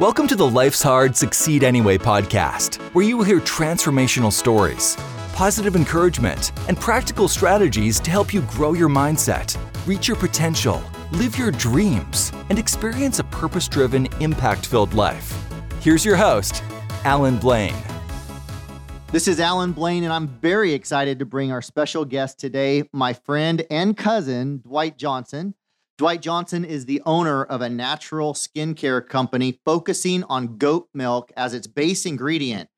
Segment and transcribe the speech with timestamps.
[0.00, 4.94] Welcome to the Life's Hard, Succeed Anyway podcast, where you will hear transformational stories,
[5.32, 9.58] positive encouragement, and practical strategies to help you grow your mindset,
[9.88, 10.80] reach your potential,
[11.10, 15.36] live your dreams, and experience a purpose driven, impact filled life.
[15.80, 16.62] Here's your host,
[17.02, 17.74] Allan Blain.
[19.10, 23.14] This is Allan Blain, and I'm very excited to bring our special guest today, my
[23.14, 25.54] friend and cousin, Dwight Johnson.
[25.98, 31.54] Dwight Johnson is the owner of a natural skincare company focusing on goat milk as
[31.54, 32.70] its base ingredient.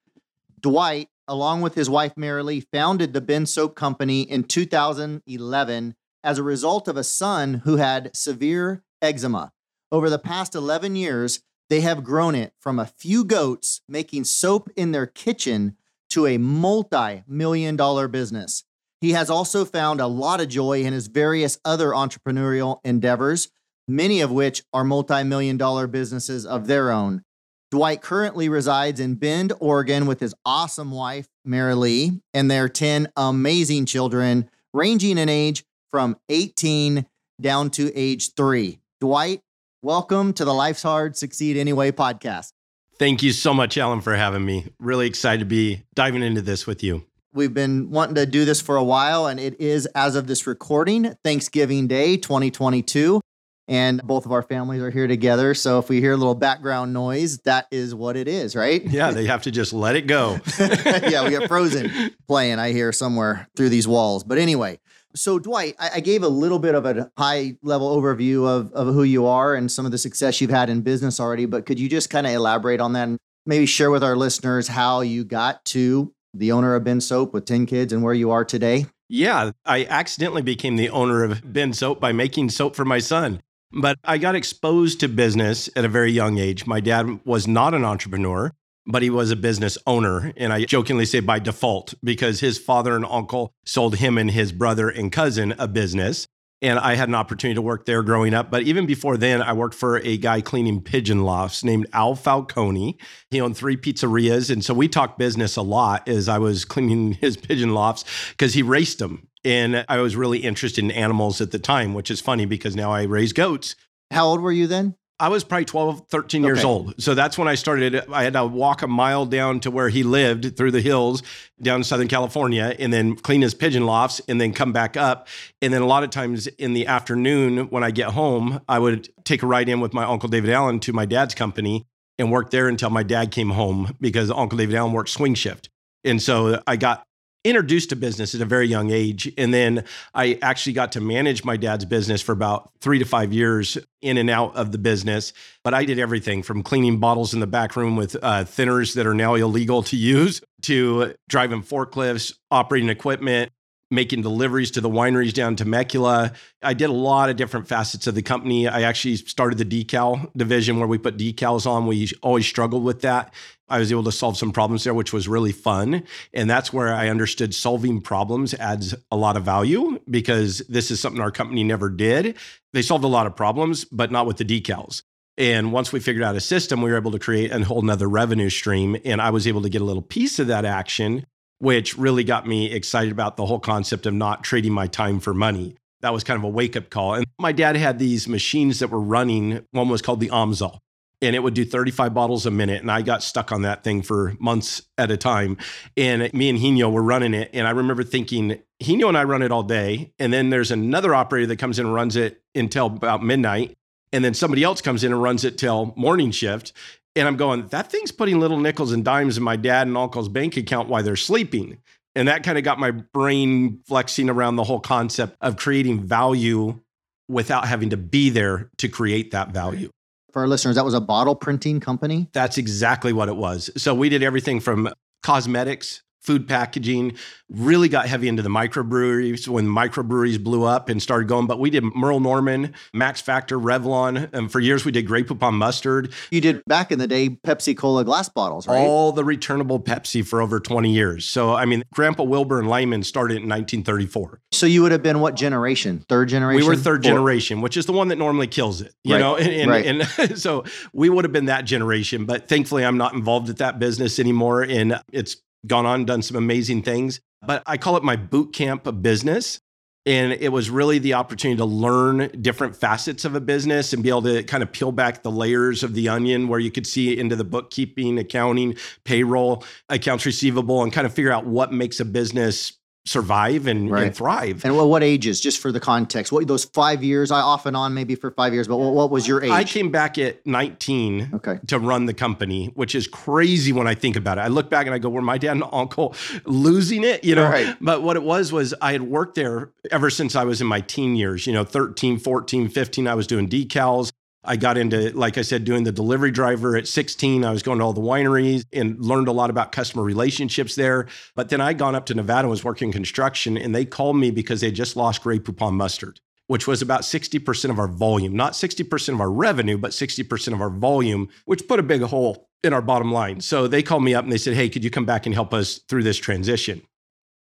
[0.58, 6.42] Dwight, along with his wife Marilee, founded the Bend Soap Company in 2011 as a
[6.42, 9.52] result of a son who had severe eczema.
[9.92, 14.70] Over the past 11 years, they have grown it from a few goats making soap
[14.76, 15.76] in their kitchen
[16.08, 18.64] to a multi million dollar business.
[19.00, 23.48] He has also found a lot of joy in his various other entrepreneurial endeavors,
[23.88, 27.22] many of which are multi million dollar businesses of their own.
[27.70, 33.86] Dwight currently resides in Bend, Oregon with his awesome wife, Marilee, and their 10 amazing
[33.86, 37.06] children, ranging in age from 18
[37.40, 38.80] down to age three.
[39.00, 39.40] Dwight,
[39.82, 42.52] welcome to the Life's Hard, Succeed Anyway podcast.
[42.98, 44.66] Thank you so much, Allan, for having me.
[44.78, 47.06] Really excited to be diving into this with you.
[47.32, 50.48] We've been wanting to do this for a while, and it is, as of this
[50.48, 53.20] recording, Thanksgiving Day 2022.
[53.68, 55.54] And both of our families are here together.
[55.54, 58.84] So if we hear a little background noise, that is what it is, right?
[58.84, 60.40] Yeah, they have to just let it go.
[60.58, 64.24] yeah, we got Frozen playing, I hear somewhere through these walls.
[64.24, 64.80] But anyway,
[65.14, 68.92] so Dwight, I, I gave a little bit of a high level overview of, of
[68.92, 71.46] who you are and some of the success you've had in business already.
[71.46, 74.66] But could you just kind of elaborate on that and maybe share with our listeners
[74.66, 78.30] how you got to the owner of Bend Soap with 10 kids and where you
[78.30, 78.86] are today?
[79.08, 83.40] Yeah, I accidentally became the owner of Bend Soap by making soap for my son.
[83.72, 86.66] But I got exposed to business at a very young age.
[86.66, 88.52] My dad was not an entrepreneur,
[88.86, 90.32] but he was a business owner.
[90.36, 94.52] And I jokingly say by default, because his father and uncle sold him and his
[94.52, 96.26] brother and cousin a business.
[96.62, 98.50] And I had an opportunity to work there growing up.
[98.50, 102.98] But even before then, I worked for a guy cleaning pigeon lofts named Al Falcone.
[103.30, 104.50] He owned three pizzerias.
[104.50, 108.54] And so we talked business a lot as I was cleaning his pigeon lofts because
[108.54, 109.28] he raced them.
[109.42, 112.92] And I was really interested in animals at the time, which is funny because now
[112.92, 113.74] I raise goats.
[114.10, 114.96] How old were you then?
[115.20, 116.66] I was probably 12, 13 years Okay.
[116.66, 116.94] old.
[117.00, 118.02] So that's when I started.
[118.10, 121.22] I had to walk a mile down to where he lived through the hills
[121.60, 125.28] down in Southern California and then clean his pigeon lofts and then come back up.
[125.60, 129.10] And then a lot of times in the afternoon when I get home, I would
[129.24, 131.86] take a ride in with my Uncle David Allen to my dad's company
[132.18, 135.68] and work there until my dad came home because Uncle David Allen worked swing shift.
[136.02, 137.04] And so I got
[137.44, 139.32] introduced to business at a very young age.
[139.38, 139.84] And then
[140.14, 144.18] I actually got to manage my dad's business for about three to five years in
[144.18, 145.32] and out of the business.
[145.64, 149.06] But I did everything from cleaning bottles in the back room with uh, thinners that
[149.06, 153.50] are now illegal to use to driving forklifts, operating equipment.
[153.92, 156.32] Making deliveries to the wineries down Temecula.
[156.62, 158.68] I did a lot of different facets of the company.
[158.68, 161.88] I actually started the decal division where we put decals on.
[161.88, 163.34] We always struggled with that.
[163.68, 166.04] I was able to solve some problems there, which was really fun.
[166.32, 171.00] And that's where I understood solving problems adds a lot of value because this is
[171.00, 172.36] something our company never did.
[172.72, 175.02] They solved a lot of problems, but not with the decals.
[175.36, 178.08] And once we figured out a system, we were able to create a whole nother
[178.08, 178.96] revenue stream.
[179.04, 181.26] And I was able to get a little piece of that action,
[181.60, 185.32] which really got me excited about the whole concept of not trading my time for
[185.32, 185.76] money.
[186.00, 187.14] That was kind of a wake up call.
[187.14, 189.66] And my dad had these machines that were running.
[189.70, 190.78] One was called the Omzol
[191.22, 192.80] and it would do 35 bottles a minute.
[192.80, 195.58] And I got stuck on that thing for months at a time.
[195.96, 197.50] And me and Hino were running it.
[197.52, 200.12] And I remember thinking, Hino and I run it all day.
[200.18, 203.74] And then there's another operator that comes in and runs it until about midnight.
[204.12, 206.72] And then somebody else comes in and runs it till morning shift.
[207.16, 210.28] And I'm going, that thing's putting little nickels and dimes in my dad and uncle's
[210.28, 211.78] bank account while they're sleeping.
[212.14, 216.80] And that kind of got my brain flexing around the whole concept of creating value
[217.28, 219.90] without having to be there to create that value.
[220.32, 222.28] For our listeners, that was a bottle printing company.
[222.32, 223.70] That's exactly what it was.
[223.76, 224.88] So we did everything from
[225.22, 227.16] cosmetics, food packaging,
[227.48, 231.46] really got heavy into the microbreweries when microbreweries blew up and started going.
[231.46, 234.28] But we did Merle Norman, Max Factor, Revlon.
[234.32, 237.76] And for years we did Grey Poupon Mustard, You did back in the day Pepsi
[237.76, 238.78] Cola glass bottles, right?
[238.78, 241.24] all the returnable Pepsi for over 20 years.
[241.24, 244.40] So, I mean, Grandpa Wilbur and Lyman started in 1934.
[244.52, 246.04] so you would have been what generation?
[246.08, 246.62] Third generation?
[246.62, 247.02] We were third Fourth?
[247.02, 249.36] generation, which is the one that normally kills it, you Right, know.
[249.36, 249.86] And, and, right.
[250.20, 253.78] and so we would have been that generation, but thankfully, I'm not involved at that
[253.78, 257.20] business anymore, and it's gone on, done some amazing things.
[257.42, 259.60] But I call it my boot camp of business
[260.06, 264.08] And it was really the opportunity to learn different facets of a business and be
[264.08, 267.18] able to kind of peel back the layers of the onion where you could see
[267.18, 272.06] into the bookkeeping, accounting, payroll, accounts receivable, and kind of figure out what makes a
[272.06, 272.72] business
[273.10, 274.04] survive and, Right.
[274.06, 274.64] and thrive.
[274.64, 276.30] And what, what ages, just for the context?
[276.30, 277.32] What those five years?
[277.32, 279.50] I off and on maybe for five years, but what, what was your age?
[279.50, 281.58] I came back at 19 okay.
[281.66, 284.42] to run the company, which is crazy when I think about it.
[284.42, 286.14] I look back and I go, were my dad and uncle
[286.44, 287.24] losing it?
[287.24, 287.76] You know, Right.
[287.80, 290.80] but what it was was I had worked there ever since I was in my
[290.80, 293.08] teen years, you know, 13, 14, 15.
[293.08, 294.12] I was doing decals.
[294.42, 297.44] I got into, like I said, doing the delivery driver at 16.
[297.44, 301.08] I was going to all the wineries and learned a lot about customer relationships there.
[301.34, 304.30] But then I'd gone up to Nevada and was working construction, and they called me
[304.30, 308.52] because they just lost Grey Poupon mustard, which was about 60% of our volume, not
[308.52, 312.72] 60% of our revenue, but 60% of our volume, which put a big hole in
[312.72, 313.40] our bottom line.
[313.40, 315.52] So they called me up and they said, Hey, could you come back and help
[315.52, 316.82] us through this transition?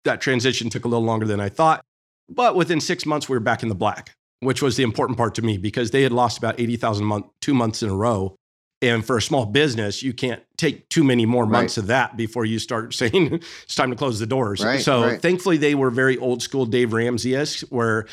[0.06, 1.84] That transition took a little longer than I thought.
[2.30, 5.36] But within six months, we were back in the black, which was the important part
[5.36, 8.36] to me because they had lost about 80,000 month, two months in a row.
[8.81, 12.44] And for a small business, you can't take too many more months of that before
[12.44, 14.63] you start saying it's time to close the doors.
[14.63, 15.22] Right, so right.
[15.22, 18.07] thankfully, they were very old school Dave Ramsey-esque, where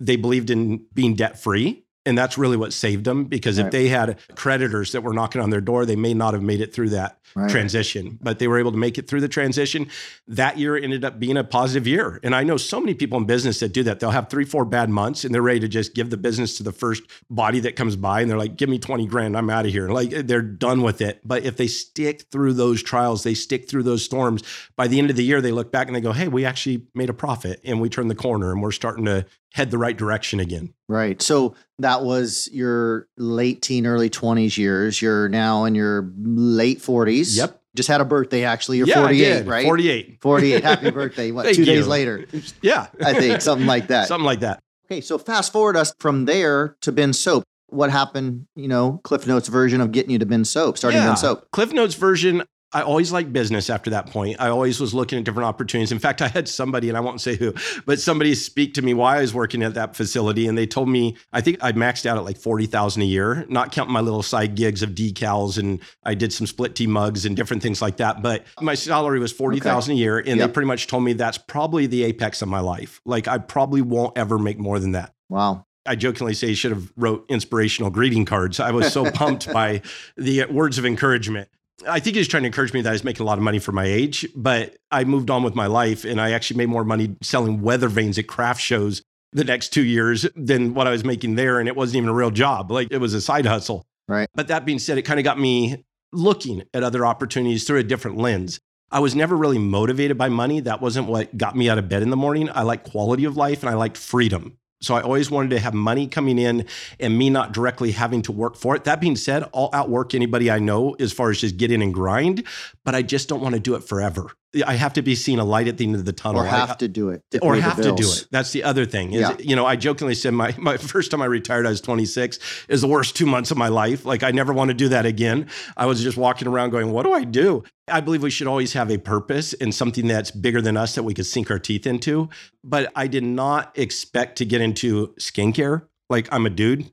[0.00, 1.83] they believed in being debt free.
[2.06, 3.66] And that's really what saved them because Right.
[3.66, 6.60] if they had creditors that were knocking on their door, they may not have made
[6.60, 7.50] it through that Right.
[7.50, 9.88] transition, but they were able to make it through the transition.
[10.28, 12.20] That year ended up being a positive year.
[12.22, 13.98] And I know so many people in business that do that.
[14.00, 16.62] They'll have three, four bad months and they're ready to just give the business to
[16.62, 19.66] the first body that comes by and they're like, give me 20 grand, I'm out
[19.66, 19.88] of here.
[19.88, 21.20] Like they're done with it.
[21.24, 24.42] But if they stick through those trials, they stick through those storms,
[24.76, 26.86] by the end of the year, they look back and they go, hey, we actually
[26.94, 29.24] made a profit and we turned the corner and we're starting to
[29.54, 30.74] head the right direction again.
[30.88, 31.22] Right.
[31.22, 35.00] So that was your late teen, early 20s years.
[35.00, 37.36] You're now in your late 40s.
[37.36, 37.60] Yep.
[37.76, 38.78] Just had a birthday, actually.
[38.78, 39.64] You're yeah, 48, right?
[39.64, 40.18] 48.
[40.20, 40.64] 48.
[40.64, 41.30] Happy birthday.
[41.30, 42.26] What, two days later?
[42.62, 42.88] Yeah.
[43.00, 44.08] I think, something like that.
[44.08, 44.60] Something like that.
[44.86, 45.00] Okay.
[45.00, 47.44] So fast forward us from there to Bend Soap.
[47.68, 51.18] What happened, you know, Cliff Notes version of getting you to Bend Soap, starting Bend
[51.18, 51.50] Soap?
[51.52, 52.42] Cliff Notes version.
[52.74, 54.36] I always liked business after that point.
[54.40, 55.92] I always was looking at different opportunities.
[55.92, 57.54] In fact, I had somebody, and I won't say who,
[57.86, 60.88] but somebody speak to me while I was working at that facility, and they told
[60.88, 64.00] me I think I maxed out at like forty thousand a year, not counting my
[64.00, 67.80] little side gigs of decals, and I did some split tea mugs and different things
[67.80, 68.22] like that.
[68.22, 70.36] But my salary was forty thousand a year, and Yep.
[70.48, 73.00] they pretty much told me that's probably the apex of my life.
[73.04, 75.14] Like I probably won't ever make more than that.
[75.28, 75.66] Wow.
[75.86, 78.58] I jokingly say he should have wrote inspirational greeting cards.
[78.58, 79.82] I was so pumped by
[80.16, 81.48] the words of encouragement.
[81.88, 83.44] I think he was trying to encourage me that I was making a lot of
[83.44, 86.68] money for my age, but I moved on with my life and I actually made
[86.68, 90.90] more money selling weather vanes at craft shows the next two years than what I
[90.90, 91.58] was making there.
[91.58, 92.70] And it wasn't even a real job.
[92.70, 93.84] Like it was a side hustle.
[94.06, 94.28] Right.
[94.34, 97.82] But that being said, it kind of got me looking at other opportunities through a
[97.82, 98.60] different lens.
[98.90, 100.60] I was never really motivated by money.
[100.60, 102.48] That wasn't what got me out of bed in the morning.
[102.54, 104.58] I like quality of life and I liked freedom.
[104.84, 106.66] So I always wanted to have money coming in
[107.00, 108.84] and me not directly having to work for it.
[108.84, 111.92] That being said, I'll outwork anybody I know as far as just get in and
[111.92, 112.44] grind,
[112.84, 114.30] but I just don't want to do it forever.
[114.66, 116.42] I have to be seeing a light at the end of the tunnel.
[116.42, 117.22] Or I- have to do it.
[117.32, 118.28] to or have to do it.
[118.30, 119.12] That's the other thing.
[119.12, 119.36] Is Yeah.
[119.38, 122.80] you know, I jokingly said my my first time I retired, I was 26, is
[122.80, 124.04] the worst two months of my life.
[124.04, 125.48] Like I never want to do that again.
[125.76, 127.64] I was just walking around going, what do I do?
[127.88, 131.02] I believe we should always have a purpose and something that's bigger than us that
[131.02, 132.28] we could sink our teeth into.
[132.62, 135.82] But I did not expect to get into skincare.
[136.08, 136.90] Like I'm a dude.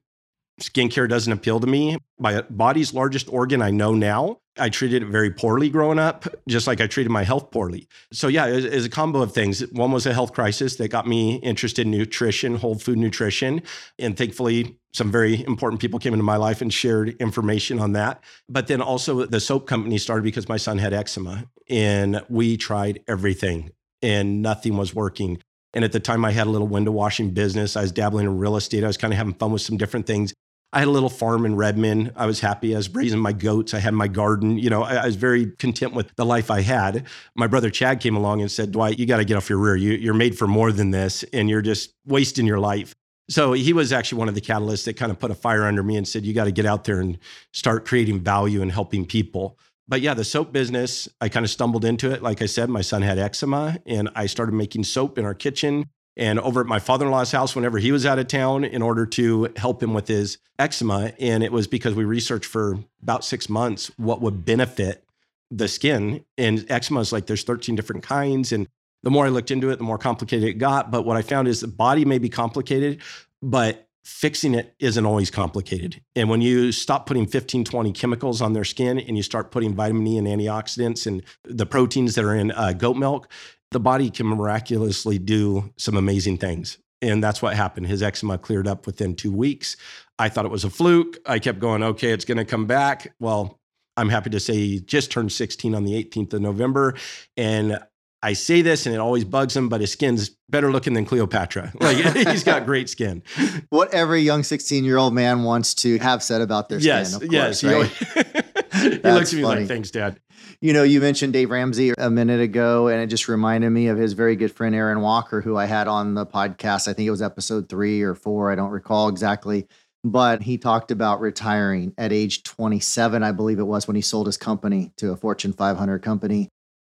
[0.62, 1.98] Skincare doesn't appeal to me.
[2.20, 4.38] My body's largest organ I know now.
[4.60, 7.88] I treated it very poorly growing up, just like I treated my health poorly.
[8.12, 9.62] So yeah, it was, it a combo of things.
[9.72, 13.62] One was a health crisis that got me interested in nutrition, whole food nutrition,
[13.98, 18.22] and thankfully some very important people came into my life and shared information on that.
[18.50, 23.02] But then also the soap company started because my son had eczema, and we tried
[23.08, 25.42] everything, and nothing was working.
[25.74, 27.78] And at the time, I had a little window washing business.
[27.78, 28.84] I was dabbling in real estate.
[28.84, 30.34] I was kind of having fun with some different things.
[30.74, 32.14] I had a little farm in Redmond.
[32.16, 32.74] I was happy.
[32.74, 33.74] I was raising my goats.
[33.74, 34.58] I had my garden.
[34.58, 37.08] You know, I, I was very content with the life I had.
[37.36, 39.76] My brother Chad came along and said, Dwight, you got to get off your rear.
[39.76, 42.96] You, you're made for more than this, and you're just wasting your life.
[43.30, 45.84] So he was actually one of the catalysts that kind of put a fire under
[45.84, 47.18] me and said, you got to get out there and
[47.54, 49.58] start creating value and helping people.
[49.88, 52.24] But yeah, the soap business, I kind of stumbled into it.
[52.24, 55.90] Like I said, my son had eczema, and I started making soap in our kitchen
[56.18, 59.52] and over at my father-in-law's house whenever he was out of town in order to
[59.56, 61.14] help him with his eczema.
[61.20, 65.04] And it was because we researched for about 6 months what would benefit
[65.50, 66.26] the skin.
[66.38, 68.68] And eczema is like there's 13 different kinds and
[69.04, 70.92] the more I looked into it the more complicated it got.
[70.92, 73.02] But what I found is the body may be complicated
[73.42, 76.02] but fixing it isn't always complicated.
[76.16, 79.76] And when you stop putting 15 20 chemicals on their skin and you start putting
[79.76, 83.28] vitamin E and antioxidants and the proteins that are in uh, goat milk
[83.72, 86.78] the body can miraculously do some amazing things.
[87.02, 87.88] And that's what happened.
[87.88, 89.76] His eczema cleared up within two weeks.
[90.20, 91.18] I thought it was a fluke.
[91.26, 93.14] I kept going, okay, it's going to come back.
[93.20, 93.60] Well,
[93.98, 96.96] I'm happy to say he just turned 16 on the 18th of November.
[97.38, 97.80] And
[98.24, 101.74] I say this and it always bugs him, but his skin's better looking than Cleopatra.
[101.82, 101.98] Like
[102.28, 103.24] he's got great skin.
[103.70, 107.28] What every young 16 year old man wants to have said about their yes, skin.
[107.28, 108.36] Of yes, course, right?
[109.04, 109.62] he looks at me funny.
[109.62, 110.20] like, thanks, Dad.
[110.60, 113.98] You know, you mentioned Dave Ramsey a minute ago, and it just reminded me of
[113.98, 116.88] his very good friend Aaron Walker, who I had on the podcast.
[116.88, 118.52] I think it was episode three or four.
[118.52, 119.68] I don't recall exactly.
[120.04, 124.26] But he talked about retiring at age 27, I believe it was, when he sold
[124.26, 126.50] his company to a Fortune 500 company.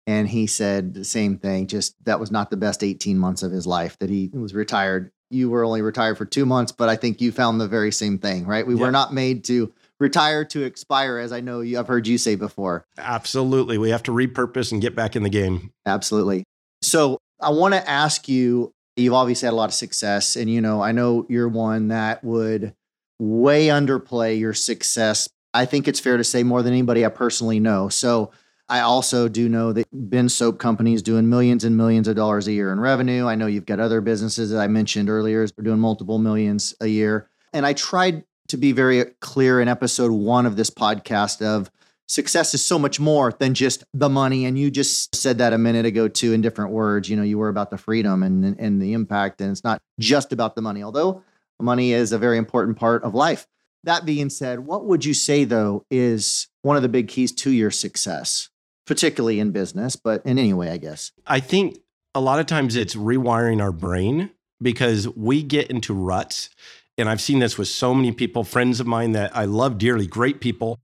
[0.08, 3.52] And he said the same thing, just that was not the best 18 months of
[3.52, 5.12] his life that he was retired.
[5.30, 8.20] You were only retired for two months, but I think you found the very same
[8.20, 8.68] thing, right?
[8.68, 8.82] We Yeah.
[8.82, 12.36] were not made to retire to expire, as I know you, I've heard you say
[12.36, 12.86] before.
[12.98, 13.78] Absolutely.
[13.78, 15.72] We have to repurpose and get back in the game.
[15.86, 16.44] Absolutely.
[16.82, 20.62] So I want to ask you you've obviously had a lot of success, and you
[20.62, 22.74] know, I know you're one that would
[23.20, 25.30] way underplay your success.
[25.54, 27.90] I think it's fair to say more than anybody I personally know.
[27.90, 28.32] So
[28.70, 32.48] I also do know that Bend Soap Company is doing millions and millions of dollars
[32.48, 33.28] a year in revenue.
[33.28, 36.88] I know you've got other businesses that I mentioned earlier, are doing multiple millions a
[36.88, 37.30] year.
[37.52, 41.72] And I tried to be very clear in episode one of this podcast of
[42.08, 44.46] success is so much more than just the money.
[44.46, 47.10] And you just said that a minute ago too in different words.
[47.10, 50.32] You know, you were about the freedom and and the impact, and it's not just
[50.32, 51.24] about the money, although
[51.60, 53.48] money is a very important part of life.
[53.86, 57.50] That being said, what would you say though is one of the big keys to
[57.50, 58.50] your success,
[58.86, 61.12] particularly in business, but in any way, I guess?
[61.26, 61.80] I think
[62.14, 64.30] a lot of times it's rewiring our brain
[64.62, 66.52] because we get into ruts.
[66.98, 70.06] And I've seen this with so many people, friends of mine that I love dearly,
[70.06, 70.80] great people,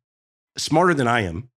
[0.57, 1.49] smarter than I am,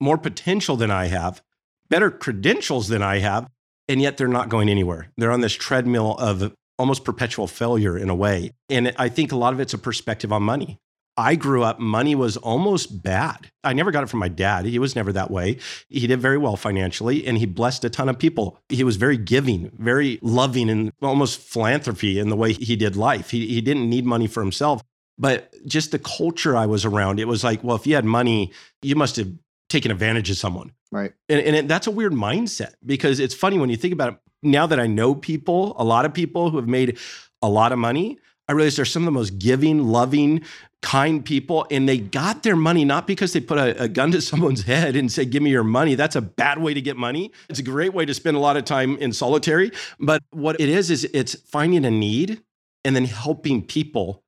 [0.00, 1.42] more potential than I have,
[1.88, 3.48] better credentials than I have,
[3.88, 5.10] and yet they're not going anywhere.
[5.16, 8.52] They're on this treadmill of almost perpetual failure in a way.
[8.68, 10.78] And I think a lot of it's a perspective on money.
[11.16, 13.50] I grew up, money was almost bad.
[13.62, 14.64] I never got it from my dad.
[14.64, 15.58] He was never that way.
[15.88, 18.58] He did very well financially and he blessed a ton of people.
[18.68, 23.30] He was very giving, very loving, and almost philanthropy in the way he did life.
[23.30, 24.82] He, he didn't need money for himself.
[25.16, 28.52] But just the culture I was around, it was like, well, if you had money,
[28.82, 29.32] you must have
[29.68, 30.72] taken advantage of someone.
[30.90, 31.12] Right.
[31.28, 34.18] And, and it, that's a weird mindset because it's funny when you think about it.
[34.42, 36.98] Now that I know people, a lot of people who have made
[37.40, 38.18] a lot of money,
[38.48, 40.42] I realized they're some of the most giving, loving,
[40.82, 41.66] kind people.
[41.70, 44.96] And they got their money not because they put a, a gun to someone's head
[44.96, 45.94] and say, Give me your money.
[45.94, 47.32] That's a bad way to get money.
[47.48, 49.72] It's a great way to spend a lot of time in solitary.
[49.98, 52.42] But what it is, is it's finding a need
[52.84, 54.22] and then helping people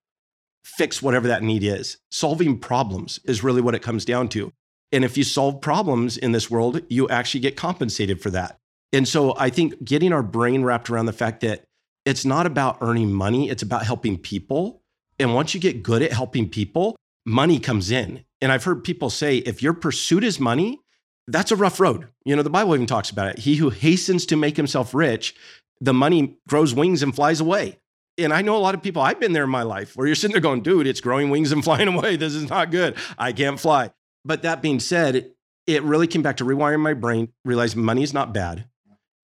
[0.65, 1.99] fix whatever that need is.
[2.11, 4.53] Solving problems is really what it comes down to.
[4.93, 8.59] And if you solve problems in this world, you actually get compensated for that.
[8.93, 11.65] And so I think getting our brain wrapped around the fact that
[12.07, 14.83] it's not about earning money, it's about helping people.
[15.19, 16.97] And once you get good at helping people,
[17.27, 18.25] money comes in.
[18.41, 20.81] And I've heard people say if your pursuit is money,
[21.27, 22.09] that's a rough road.
[22.25, 23.41] You know, the Bible even talks about it.
[23.41, 25.35] He who hastens to make himself rich,
[25.81, 27.81] the money grows wings and flies away.
[28.19, 30.17] And I know a lot of people, I've been there in my life where you're
[30.17, 32.17] sitting there going, dude, it's growing wings and flying away.
[32.17, 32.97] This is not good.
[33.19, 33.91] I can't fly.
[34.25, 35.33] But that being said,
[35.67, 38.69] it really came back to rewiring my brain, realize money is not bad,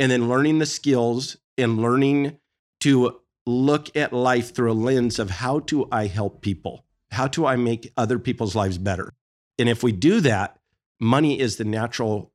[0.00, 2.38] and then learning the skills and learning
[2.82, 6.84] to look at life through a lens of how do I help people?
[7.10, 9.12] How do I make other people's lives better?
[9.58, 10.58] And if we do that,
[11.00, 12.32] money is the natural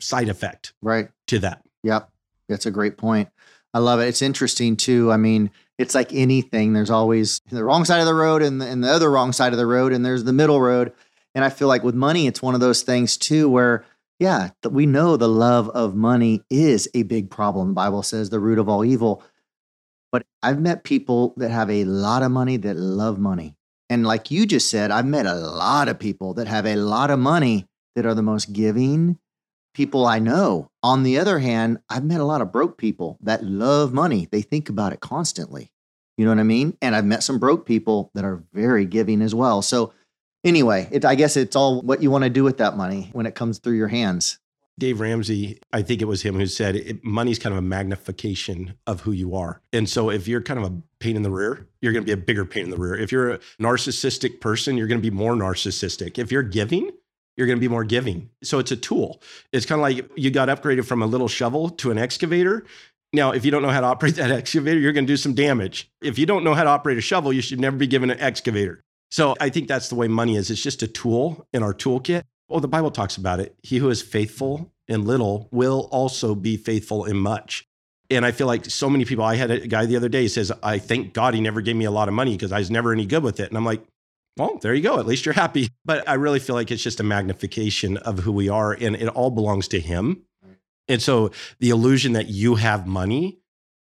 [0.00, 1.08] side effect Right.
[1.28, 1.62] to that.
[1.82, 2.10] Yep.
[2.48, 3.28] That's a great point.
[3.74, 4.08] I love it.
[4.08, 5.10] It's interesting too.
[5.10, 6.72] I mean, it's like anything.
[6.72, 9.52] There's always the wrong side of the road and the, and the other wrong side
[9.52, 10.92] of the road, and there's the middle road.
[11.34, 13.84] And I feel like with money, it's one of those things too, where
[14.18, 17.68] yeah, we know the love of money is a big problem.
[17.68, 19.22] The Bible says the root of all evil.
[20.12, 23.54] But I've met people that have a lot of money that love money.
[23.88, 27.10] And like you just said, I've met a lot of people that have a lot
[27.10, 29.18] of money that are the most giving
[29.74, 30.70] people I know.
[30.82, 34.26] On the other hand, I've met a lot of broke people that love money.
[34.30, 35.70] They think about it constantly.
[36.16, 36.76] You know what I mean?
[36.80, 39.60] And I've met some broke people that are very giving as well.
[39.60, 39.92] So,
[40.44, 43.26] anyway, it, I guess it's all what you want to do with that money when
[43.26, 44.38] it comes through your hands.
[44.78, 48.74] Dave Ramsey, I think it was him who said it, money's kind of a magnification
[48.86, 49.62] of who you are.
[49.72, 52.12] And so if you're kind of a pain in the rear, you're going to be
[52.12, 52.94] a bigger pain in the rear.
[52.94, 56.18] If you're a narcissistic person, you're going to be more narcissistic.
[56.18, 56.90] If you're giving,
[57.36, 58.28] you're going to be more giving.
[58.42, 59.22] So it's a tool.
[59.52, 62.66] It's kind of like you got upgraded from a little shovel to an excavator.
[63.14, 65.34] Now, if you don't know how to operate that excavator, you're going to do some
[65.34, 65.90] damage.
[66.02, 68.20] If you don't know how to operate a shovel, you should never be given an
[68.20, 68.82] excavator.
[69.10, 70.50] So I think that's the way money is.
[70.50, 72.24] It's just a tool in our toolkit.
[72.48, 73.56] Well, the Bible talks about it.
[73.62, 77.66] He who is faithful in little will also be faithful in much.
[78.08, 80.28] And I feel like so many people, I had a guy the other day he
[80.28, 82.70] says, I thank God he never gave me a lot of money because I was
[82.70, 83.48] never any good with it.
[83.48, 83.82] And I'm like,
[84.36, 85.00] well, there you go.
[85.00, 85.70] At least you're happy.
[85.84, 89.06] But I really feel like it's just a magnification of who we are and it
[89.08, 90.22] all belongs to him.
[90.88, 93.38] And so the illusion that you have money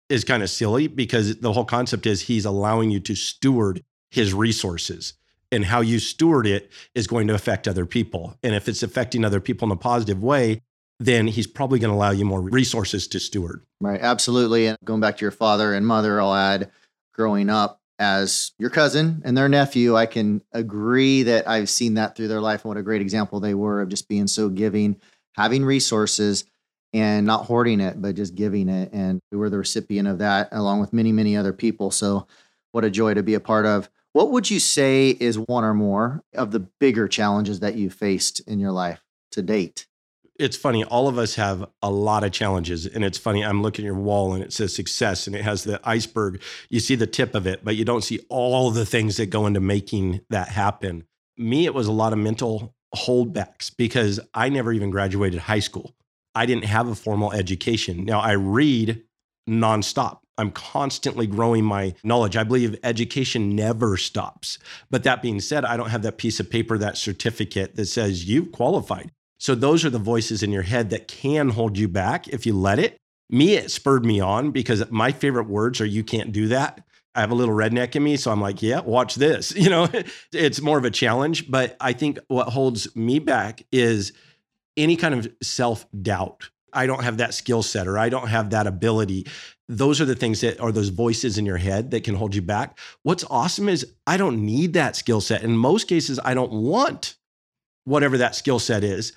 [0.08, 4.32] is kind of silly because the whole concept is he's allowing you to steward his
[4.32, 5.14] resources
[5.50, 8.36] and how you steward it is going to affect other people.
[8.42, 10.62] And if it's affecting other people in a positive way,
[11.00, 13.62] then he's probably going to allow you more resources to steward.
[13.80, 14.66] Right, absolutely.
[14.66, 16.70] And going back to your father and mother, I'll add
[17.14, 22.16] growing up as your cousin and their nephew, I can agree that I've seen that
[22.16, 24.96] through their life and what a great example they were of just being so giving,
[25.34, 26.44] having resources
[26.92, 28.90] and not hoarding it, but just giving it.
[28.92, 31.90] And we were the recipient of that along with many, many other people.
[31.90, 32.26] So,
[32.72, 33.88] what a joy to be a part of.
[34.12, 38.40] What would you say is one or more of the bigger challenges that you faced
[38.40, 39.86] in your life to date?
[40.38, 42.86] It's funny, all of us have a lot of challenges.
[42.86, 45.64] And it's funny, I'm looking at your wall and it says success and it has
[45.64, 46.40] the iceberg.
[46.70, 49.46] You see the tip of it, but you don't see all the things that go
[49.46, 51.04] into making that happen.
[51.36, 55.94] Me, it was a lot of mental holdbacks because I never even graduated high school.
[56.34, 58.04] I didn't have a formal education.
[58.04, 59.02] Now I read
[59.48, 60.20] nonstop.
[60.38, 62.36] I'm constantly growing my knowledge.
[62.36, 64.58] I believe education never stops.
[64.90, 68.24] But that being said, I don't have that piece of paper, that certificate that says
[68.24, 69.10] you've qualified.
[69.38, 72.54] So those are the voices in your head that can hold you back if you
[72.54, 72.96] let it.
[73.30, 76.82] Me, it spurred me on because my favorite words are you can't do that.
[77.14, 78.16] I have a little redneck in me.
[78.16, 79.54] So I'm like, yeah, watch this.
[79.56, 79.88] You know,
[80.32, 81.50] it's more of a challenge.
[81.50, 84.12] But I think what holds me back is
[84.76, 86.48] any kind of self doubt.
[86.72, 89.26] I don't have that skill set or I don't have that ability.
[89.68, 92.42] Those are the things that are those voices in your head that can hold you
[92.42, 92.78] back.
[93.02, 95.42] What's awesome is I don't need that skill set.
[95.42, 97.16] In most cases, I don't want
[97.84, 99.12] whatever that skill set is.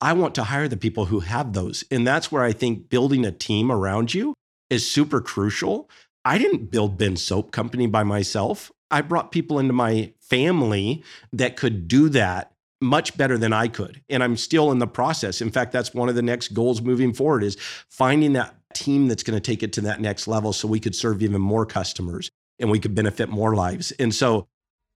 [0.00, 1.84] I want to hire the people who have those.
[1.90, 4.34] And that's where I think building a team around you
[4.70, 5.90] is super crucial.
[6.24, 8.70] I didn't build Bend Soap Company by myself.
[8.90, 14.02] I brought people into my family that could do that much better than I could.
[14.08, 15.40] And I'm still in the process.
[15.40, 17.56] In fact, that's one of the next goals moving forward is
[17.90, 20.94] finding that team that's going to take it to that next level so we could
[20.94, 23.92] serve even more customers and we could benefit more lives.
[23.92, 24.46] And so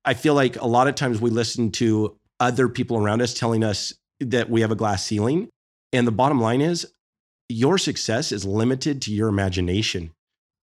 [0.04, 3.64] I feel like a lot of times we listen to other people around us telling
[3.64, 5.48] us that we have a glass ceiling.
[5.92, 6.92] And the bottom line is
[7.48, 10.12] your success is limited to your imagination.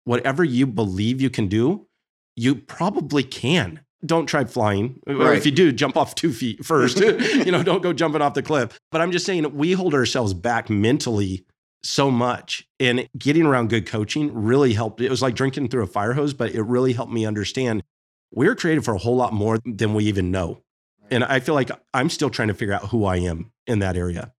[0.03, 1.87] Whatever you believe you can do,
[2.35, 4.99] you probably can don't try flying.
[5.07, 5.15] Right.
[5.15, 6.99] Or if you do, jump off two feet first.
[6.99, 8.79] you know, don't go jumping off the cliff.
[8.91, 11.45] But I'm just saying we hold ourselves back mentally
[11.83, 12.67] so much.
[12.79, 15.01] And getting around good coaching really helped.
[15.01, 17.83] It was like drinking through a fire hose, but it really helped me understand
[18.31, 20.61] we're created for a whole lot more than we even know.
[21.11, 23.95] And I feel like I'm still trying to figure out who I am in that
[23.95, 24.33] area.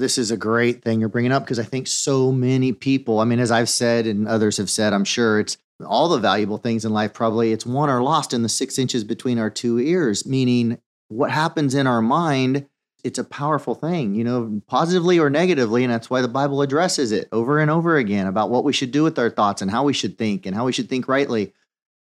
[0.00, 3.24] This is a great thing you're bringing up because I think so many people, I
[3.24, 6.84] mean, as I've said and others have said, I'm sure it's all the valuable things
[6.84, 10.26] in life probably it's won or lost in the six inches between our two ears
[10.26, 12.66] meaning what happens in our mind
[13.02, 17.12] it's a powerful thing you know positively or negatively and that's why the bible addresses
[17.12, 19.84] it over and over again about what we should do with our thoughts and how
[19.84, 21.52] we should think and how we should think rightly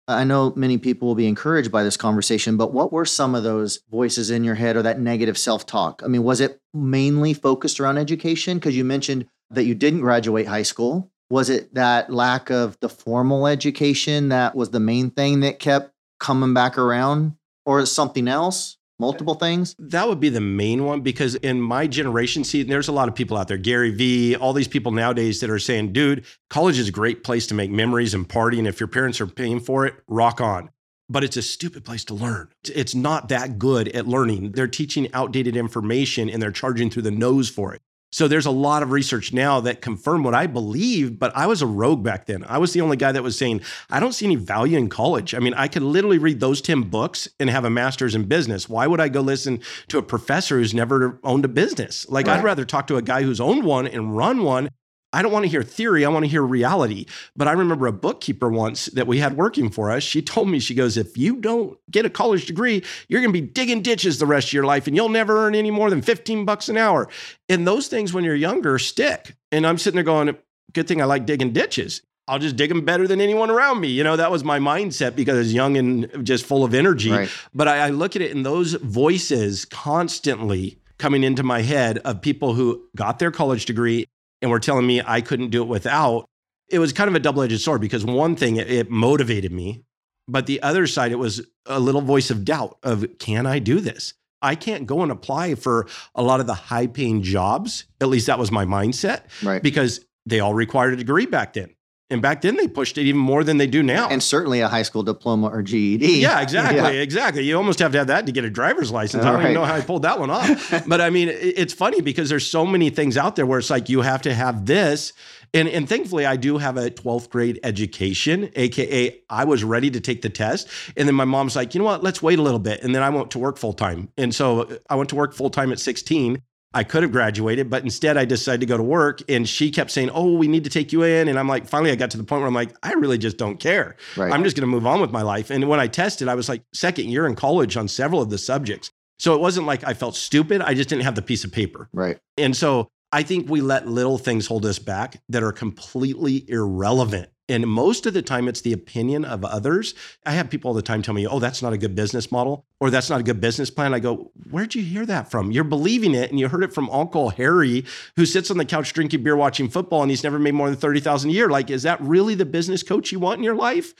[0.09, 3.43] i know many people will be encouraged by this conversation but what were some of
[3.43, 7.79] those voices in your head or that negative self-talk i mean was it mainly focused
[7.79, 12.49] around education because you mentioned that you didn't graduate high school was it that lack
[12.49, 17.35] of the formal education that was the main thing that kept coming back around?
[17.65, 18.77] Or something else?
[18.99, 19.75] Multiple things?
[19.79, 23.15] That would be the main one because in my generation, see, there's a lot of
[23.15, 26.89] people out there, Gary Vee, all these people nowadays that are saying, dude, college is
[26.89, 28.59] a great place to make memories and party.
[28.59, 30.69] And if your parents are paying for it, rock on
[31.09, 32.49] but it's a stupid place to learn.
[32.63, 34.51] It's not that good at learning.
[34.51, 37.81] They're teaching outdated information and they're charging through the nose for it.
[38.11, 41.61] So there's a lot of research now that confirm what I believe, but I was
[41.61, 42.43] a rogue back then.
[42.47, 45.35] I was the only guy that was saying, I don't see any value in college.
[45.35, 48.67] I mean, I could literally read those 10 books and have a master's in business.
[48.67, 52.09] Why would I go listen to a professor who's never owned a business?
[52.09, 52.39] Like, right.
[52.39, 54.69] I'd rather talk to a guy who's owned one and run one
[55.11, 56.05] I don't want to hear theory.
[56.05, 57.05] I want to hear reality.
[57.35, 60.03] But I remember a bookkeeper once that we had working for us.
[60.03, 63.41] She told me, she goes, if you don't get a college degree, you're going to
[63.41, 66.01] be digging ditches the rest of your life and you'll never earn any more than
[66.01, 67.09] 15 bucks an hour.
[67.47, 69.35] And those things when you're younger stick.
[69.51, 70.37] And I'm sitting there going,
[70.73, 72.03] good thing I like digging ditches.
[72.27, 73.87] I'll just dig them better than anyone around me.
[73.87, 77.09] You know, that was my mindset because I was young and just full of energy.
[77.09, 77.29] Right.
[77.55, 82.21] But I, I look at it in those voices constantly coming into my head of
[82.21, 84.05] people who got their college degree
[84.41, 86.29] and were telling me I couldn't do it without,
[86.69, 89.83] it was kind of a double edged sword because one thing, it, it, motivated me.
[90.27, 93.79] But the other side, it was a little voice of doubt of, can I do
[93.79, 94.13] this?
[94.41, 97.85] I can't go and apply for a lot of the high paying jobs.
[97.99, 99.23] At least that was my mindset.
[99.43, 99.61] Right.
[99.61, 101.75] Because they all required a degree back then.
[102.11, 104.09] And back then they pushed it even more than they do now.
[104.09, 106.19] And certainly a high school diploma or GED.
[106.19, 106.77] Yeah, exactly.
[106.77, 106.89] Yeah.
[106.89, 107.43] Exactly.
[107.43, 109.23] You almost have to have that to get a driver's license.
[109.23, 110.73] I don't even know how I pulled that one off.
[110.87, 113.89] but I mean, it's funny because there's so many things out there where it's like
[113.89, 115.13] you have to have this.
[115.53, 119.99] And, and thankfully, I do have a 12th grade education, AKA, I was ready to
[119.99, 120.67] take the test.
[120.95, 122.83] And then my mom's like, you know what, let's wait a little bit.
[122.83, 124.09] And then I went to work full time.
[124.17, 126.41] And so I went to work full time at 16.
[126.73, 129.21] I could have graduated, but instead I decided to go to work.
[129.27, 131.27] And she kept saying, Oh, we need to take you in.
[131.27, 133.37] And I'm like, finally, I got to the point where I'm like, I really just
[133.37, 133.95] don't care.
[134.15, 134.31] Right.
[134.31, 135.49] I'm just going to move on with my life.
[135.49, 138.37] And when I tested, I was like second year in college on several of the
[138.37, 138.91] subjects.
[139.17, 140.61] So it wasn't like I felt stupid.
[140.61, 141.89] I just didn't have the piece of paper.
[141.91, 142.19] right.
[142.37, 147.29] And so I think we let little things hold us back that are completely irrelevant.
[147.49, 149.95] And most of the time, it's the opinion of others.
[150.25, 152.65] I have people all the time tell me, oh, that's not a good business model
[152.79, 153.93] or that's not a good business plan.
[153.93, 155.51] I go, where'd you hear that from?
[155.51, 157.83] You're believing it and you heard it from Uncle Harry,
[158.15, 160.77] who sits on the couch drinking beer watching football and he's never made more than
[160.77, 161.49] 30,000 a year.
[161.49, 163.93] Like, is that really the business coach you want in your life?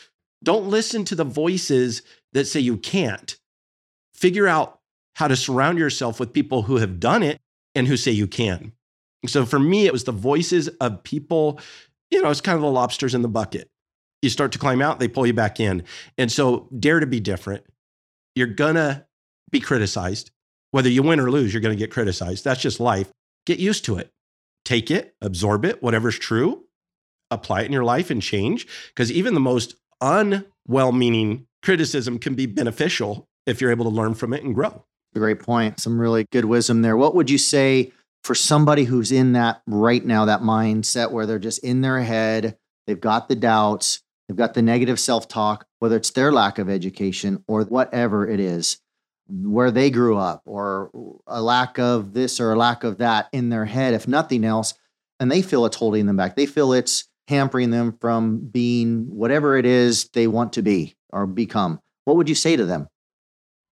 [0.43, 3.35] Don't listen to the voices that say you can't.
[4.13, 4.79] Figure out
[5.15, 7.41] how to surround yourself with people who have done it
[7.75, 8.73] and who say you can.
[9.25, 11.59] So for me, it was the voices of people,
[12.11, 13.69] you know, it's kind of the lobsters in the bucket.
[14.21, 15.83] You start to climb out, they pull you back in.
[16.17, 17.63] And so dare to be different.
[18.35, 19.05] You're gonna
[19.51, 20.31] be criticized.
[20.71, 22.43] Whether you win or lose, you're gonna get criticized.
[22.43, 23.11] That's just life.
[23.45, 24.11] Get used to it.
[24.65, 26.65] Take it, absorb it, whatever's true,
[27.31, 28.67] apply it in your life and change.
[28.89, 34.13] Because even the most unwell meaning criticism can be beneficial if you're able to learn
[34.13, 34.85] from it and grow.
[35.15, 35.79] Great point.
[35.79, 36.95] Some really good wisdom there.
[36.95, 37.91] What would you say
[38.23, 42.57] for somebody who's in that right now, that mindset where they're just in their head,
[42.87, 46.69] they've got the doubts, they've got the negative self talk, whether it's their lack of
[46.69, 48.79] education or whatever it is,
[49.27, 50.89] where they grew up, or
[51.27, 54.73] a lack of this or a lack of that in their head, if nothing else,
[55.19, 56.35] and they feel it's holding them back.
[56.35, 61.27] They feel it's hampering them from being whatever it is they want to be or
[61.27, 61.79] become.
[62.05, 62.87] What would you say to them?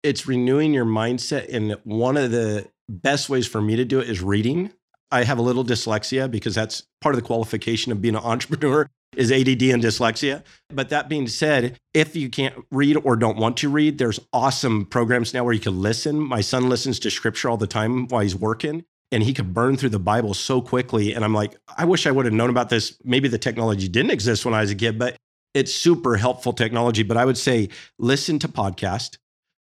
[0.04, 1.54] it's renewing your mindset.
[1.54, 4.72] And one of the best ways for me to do it is reading.
[5.12, 8.90] I have a little dyslexia because that's part of the qualification of being an entrepreneur
[9.16, 10.44] is ADD and dyslexia.
[10.70, 14.86] But that being said, if you can't read or don't want to read, there's awesome
[14.86, 16.20] programs now where you can listen.
[16.20, 19.78] My son listens to scripture all the time while he's working and he could burn
[19.78, 21.14] through the Bible so quickly.
[21.14, 22.98] And I'm like, I wish I would have known about this.
[23.04, 25.16] Maybe the technology didn't exist when I was a kid, but
[25.54, 27.04] it's super helpful technology.
[27.04, 29.18] But I would say listen to podcast,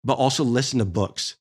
[0.04, 1.36] but also listen to books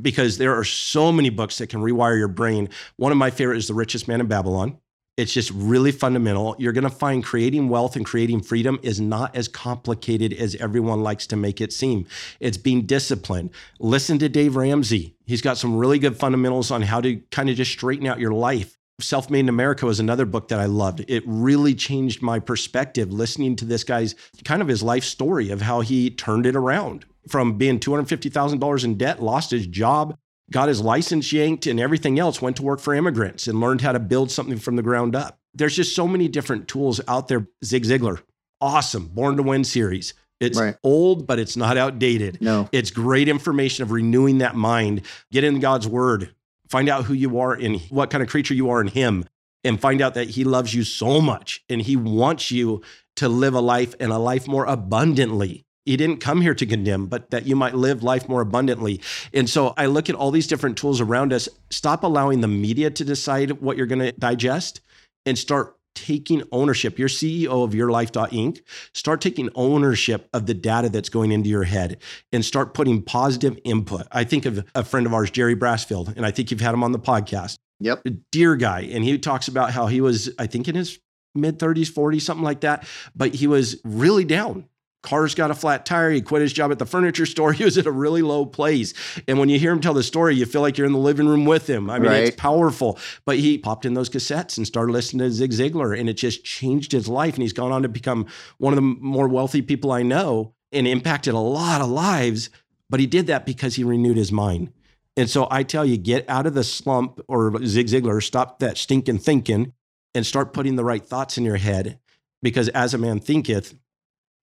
[0.00, 2.68] because there are so many books that can rewire your brain.
[2.96, 4.78] One of my favorite is The Richest Man in Babylon.
[5.16, 6.56] It's just really fundamental.
[6.58, 11.04] You're going to find creating wealth and creating freedom is not as complicated as everyone
[11.04, 12.06] likes to make it seem.
[12.40, 13.50] It's being disciplined.
[13.78, 15.14] Listen to Dave Ramsey.
[15.24, 18.32] He's got some really good fundamentals on how to kind of just straighten out your
[18.32, 18.76] life.
[19.00, 21.04] Self Made in America was another book that I loved.
[21.06, 25.62] It really changed my perspective listening to this guy's kind of his life story of
[25.62, 30.16] how he turned it around from being $250,000 in debt, lost his job,
[30.50, 33.92] got his license yanked and everything else, went to work for immigrants and learned how
[33.92, 35.38] to build something from the ground up.
[35.54, 37.46] There's just so many different tools out there.
[37.64, 38.20] Zig Ziglar,
[38.60, 39.06] awesome.
[39.06, 40.14] Born to Win series.
[40.40, 40.76] It's Right.
[40.82, 42.38] old, but it's not outdated.
[42.40, 42.68] No.
[42.72, 45.02] It's great information of renewing that mind.
[45.30, 46.34] Get in God's word.
[46.68, 49.26] Find out who you are and what kind of creature you are in Him,
[49.62, 52.82] and find out that He loves you so much and He wants you
[53.16, 55.63] to live a life and a life more abundantly.
[55.84, 59.00] He didn't come here to condemn, but that you might live life more abundantly.
[59.32, 61.48] And so I look at all these different tools around us.
[61.70, 64.80] Stop allowing the media to decide what you're going to digest
[65.26, 66.98] and start taking ownership.
[66.98, 68.60] You're CEO of yourlife.inc.
[68.94, 71.98] Start taking ownership of the data that's going into your head
[72.32, 74.06] and start putting positive input.
[74.10, 76.82] I think of a friend of ours, Jerry Brassfield, and I think you've had him
[76.82, 77.56] on the podcast.
[77.80, 78.02] Yep.
[78.06, 78.80] A dear guy.
[78.80, 80.98] And he talks about how he was, I think, in his
[81.34, 82.86] mid 30s, 40s, something like that.
[83.14, 84.68] But he was really down.
[85.04, 86.10] Car's got a flat tire.
[86.10, 87.52] He quit his job at the furniture store.
[87.64, 88.94] He was at a really low place.
[89.28, 91.28] And when you hear him tell the story, you feel like you're in the living
[91.28, 91.90] room with him.
[91.90, 92.24] I mean, Right.
[92.28, 92.98] it's powerful.
[93.26, 96.42] But he popped in those cassettes and started listening to Zig Ziglar, and it just
[96.42, 97.34] changed his life.
[97.34, 98.24] And he's gone on to become
[98.56, 102.48] one of the more wealthy people I know and impacted a lot of lives.
[102.88, 104.72] But he did that because he renewed his mind.
[105.18, 108.78] And so I tell you, get out of the slump or Zig Ziglar, stop that
[108.78, 109.74] stinking thinking
[110.14, 111.98] and start putting the right thoughts in your head.
[112.42, 113.74] Because as a man thinketh,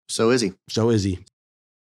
[0.10, 0.54] So is he.
[0.68, 1.20] so is he.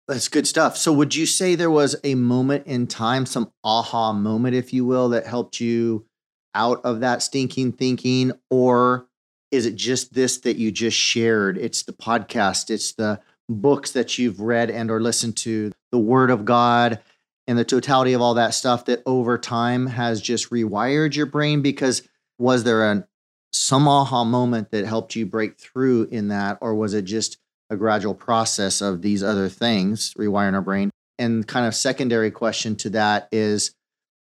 [0.09, 0.77] That's good stuff.
[0.77, 4.85] So, would you say there was a moment in time, some aha moment, if you
[4.85, 6.07] will, that helped you
[6.55, 8.33] out of that stinking thinking?
[8.51, 9.07] Or
[9.51, 11.57] is it just this that you just shared?
[11.59, 16.31] It's the podcast, it's the books that you've read and or listened to, the word
[16.31, 17.01] of God,
[17.47, 21.63] and the totality of all that stuff that over time has just rewired your brain?
[21.63, 22.03] Because
[22.39, 23.05] was there an
[23.53, 27.39] some aha moment that helped you break through in that, or was it just
[27.73, 30.91] a gradual process of these other things rewiring our brain?
[31.19, 33.73] And kind of secondary question to that is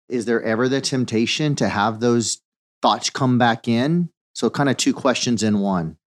[0.08, 2.40] is there ever the temptation to have those
[2.80, 4.08] thoughts come back in?
[4.34, 5.98] So kind of two questions in one.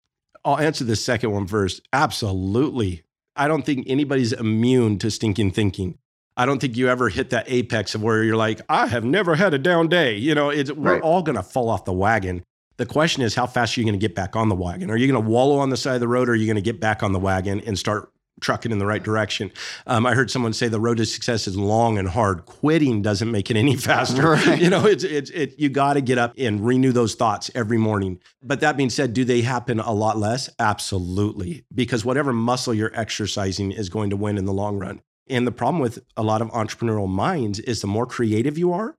[0.45, 1.83] I'll answer the second one first.
[1.93, 3.03] Absolutely.
[3.37, 5.99] I don't think anybody's immune to stinking thinking.
[6.37, 9.35] I don't think you ever hit that apex of where you're like, I have never
[9.35, 10.17] had a down day.
[10.17, 12.43] You know, it's, we're all going to fall off the wagon.
[12.81, 14.91] The question is, how fast are you going to get back on the wagon?
[14.91, 16.57] Are you going to wallow on the side of the road or are you going
[16.57, 19.53] to get back on the wagon and start trucking in the right direction?
[19.87, 22.47] Um, I heard someone say the road to success is long and hard.
[22.47, 24.31] Quitting doesn't make it any faster.
[24.31, 24.59] Right.
[24.59, 27.77] You know, it's, it's, it, you got to get up and renew those thoughts every
[27.77, 28.19] morning.
[28.43, 30.49] But that being said, do they happen a lot less?
[30.59, 31.67] Absolutely.
[31.75, 35.03] Because whatever muscle you're exercising is going to win in the long run.
[35.29, 38.97] And the problem with a lot of entrepreneurial minds is the more creative you are,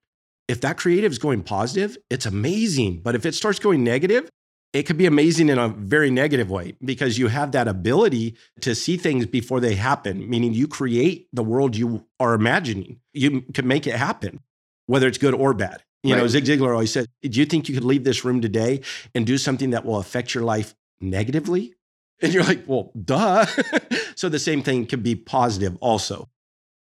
[0.52, 3.00] if that creative is going positive, it's amazing.
[3.02, 4.30] But if it starts going negative,
[4.74, 8.76] it could be amazing in a very negative way because you have that ability to
[8.76, 13.00] see things before they happen, meaning you create the world you are imagining.
[13.14, 14.42] You can make it happen,
[14.88, 15.84] whether it's good or bad.
[16.04, 18.82] You know, Zig Ziglar always said, Do you think you could leave this room today
[19.16, 21.76] and do something that will affect your life negatively?
[22.22, 23.46] And you're like, Well, duh.
[24.16, 26.28] so the same thing can be positive also.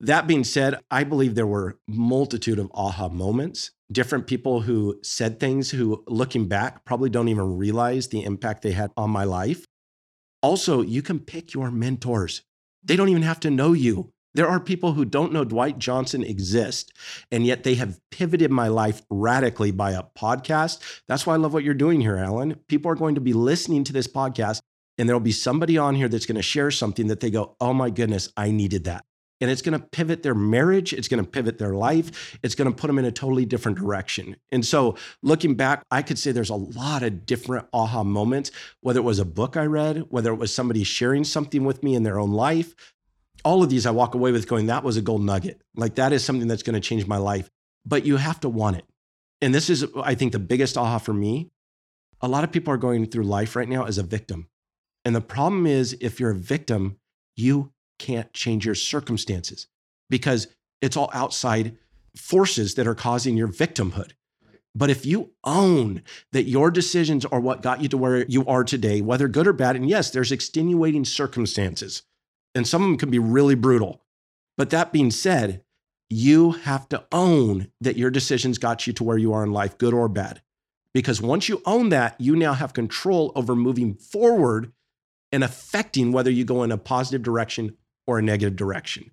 [0.04, 5.40] That being said, I believe there were multitude of aha moments, different people who said
[5.40, 9.64] things who looking back probably don't even realize the impact they had on my life.
[10.42, 12.42] Also, you can pick your mentors.
[12.84, 14.10] They don't even have to know you.
[14.34, 16.92] There are people who don't know Dwight Johnson exists,
[17.32, 20.80] and yet they have pivoted my life radically by a podcast.
[21.08, 22.56] That's why I love what you're doing here, Allan.
[22.68, 24.62] People are going to be listening to this podcast,
[24.98, 27.74] and there'll be somebody on here that's going to share something that they go, Oh
[27.74, 29.06] my goodness, I needed that
[29.42, 30.94] and it's going to pivot their marriage.
[30.94, 32.38] It's going to pivot their life.
[32.44, 34.38] It's going to put them in a totally different direction.
[34.52, 38.52] And so, looking back, I could say there's a lot of different aha moments,
[38.82, 41.96] whether it was a book I read, whether it was somebody sharing something with me
[41.96, 42.76] in their own life.
[43.44, 45.62] All of these I walk away with going, that was a gold nugget.
[45.76, 47.50] Like that is something that's going to change my life.
[47.84, 48.86] But you have to want it.
[49.42, 51.50] And this is, I think, the biggest aha for me.
[52.22, 54.48] A lot of people are going through life right now as a victim.
[55.04, 56.98] And the problem is, if you're a victim,
[57.36, 57.72] you
[58.02, 59.68] can't change your circumstances
[60.10, 60.48] because
[60.82, 61.78] it's all outside
[62.18, 64.14] forces that are causing your victimhood.
[64.74, 68.64] But if you own that your decisions are what got you to where you are
[68.64, 72.02] today, whether good or bad, and yes, there's extenuating circumstances,
[72.56, 74.02] and some of them can be really brutal.
[74.58, 75.64] But that being said,
[76.10, 79.78] you have to own that your decisions got you to where you are in life,
[79.78, 80.42] good or bad.
[80.94, 84.72] Because once you own that, you now have control over moving forward
[85.32, 87.78] and affecting whether you go in a positive direction
[88.12, 89.12] or a negative direction.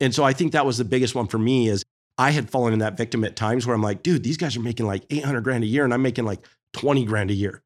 [0.00, 1.84] And so I think that was the biggest one for me is
[2.18, 4.60] I had fallen in that victim at times where I'm like, dude, these guys are
[4.60, 6.40] making like 800 grand a year and I'm making like
[6.72, 7.62] 20 grand a year.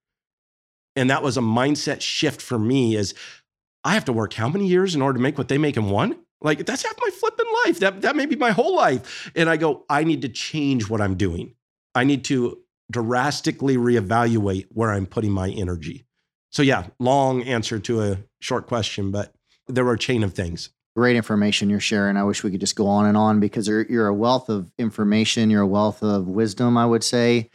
[0.97, 3.15] And that was a mindset shift for me is
[3.83, 5.91] I have to work how many years in order to make what they make in
[5.91, 6.19] one?
[6.41, 7.79] Like that's half my flipping life.
[7.81, 9.31] That that may be my whole life.
[9.35, 11.55] And I go, I need to change what I'm doing.
[11.95, 12.59] I need to
[12.91, 16.05] drastically reevaluate where I'm putting my energy.
[16.53, 19.35] So yeah, long answer to a short question, but
[19.69, 20.71] there are a chain of things.
[20.97, 22.17] Great information you're sharing.
[22.17, 24.71] I wish we could just go on and on because you're, you're a wealth of
[24.79, 25.51] information.
[25.51, 27.51] You're a wealth of wisdom, I would say.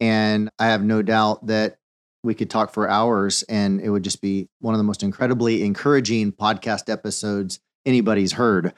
[0.00, 1.78] And I have no doubt that
[2.22, 5.62] we could talk for hours and it would just be one of the most incredibly
[5.62, 8.72] encouraging podcast episodes anybody's heard.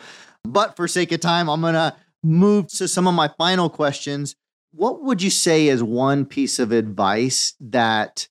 [0.45, 4.37] But for sake of time, I'm going to move to some of my final questions.
[4.73, 8.29] What would you say is one piece of advice that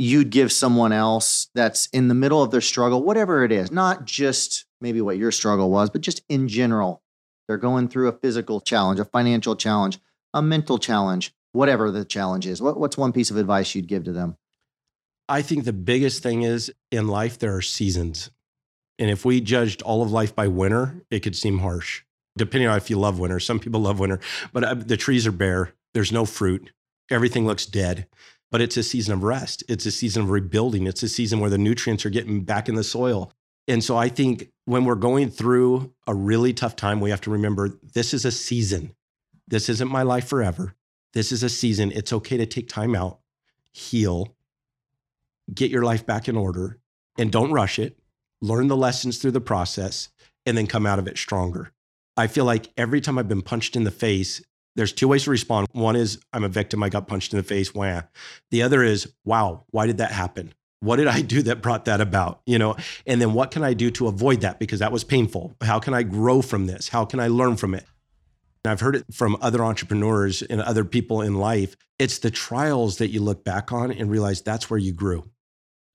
[0.00, 4.06] you'd give someone else that's in the middle of their struggle, whatever it is, not
[4.06, 7.02] just maybe what your struggle was, but just in general?
[7.46, 9.98] They're going through a physical challenge, a financial challenge,
[10.32, 12.62] a mental challenge, whatever the challenge is.
[12.62, 14.38] What, what's one piece of advice you'd give to them?
[15.28, 18.30] I think the biggest thing is in life, there are seasons.
[18.98, 22.04] And if we judged all of life by winter, it could seem harsh,
[22.38, 23.38] depending on if you love winter.
[23.38, 24.20] Some people love winter,
[24.54, 26.72] but uh, the trees are bare, there's no fruit,
[27.10, 28.06] everything looks dead.
[28.50, 31.50] But it's a season of rest, it's a season of rebuilding, it's a season where
[31.50, 33.32] the nutrients are getting back in the soil.
[33.68, 37.30] And so I think when we're going through a really tough time, we have to
[37.30, 38.94] remember this is a season.
[39.46, 40.74] This isn't my life forever.
[41.12, 41.92] This is a season.
[41.92, 43.20] It's okay to take time out,
[43.72, 44.34] heal,
[45.52, 46.78] get your life back in order,
[47.18, 47.98] and don't rush it.
[48.40, 50.08] Learn the lessons through the process
[50.46, 51.72] and then come out of it stronger.
[52.16, 54.42] I feel like every time I've been punched in the face,
[54.76, 55.66] there's two ways to respond.
[55.72, 58.02] One is I'm a victim, I got punched in the face, wah.
[58.50, 60.54] The other is, wow, why did that happen?
[60.80, 62.40] What did I do that brought that about?
[62.46, 65.54] You know, and then what can I do to avoid that because that was painful?
[65.60, 66.88] How can I grow from this?
[66.88, 67.84] How can I learn from it?
[68.64, 71.76] And I've heard it from other entrepreneurs and other people in life.
[71.98, 75.30] It's the trials that you look back on and realize that's where you grew.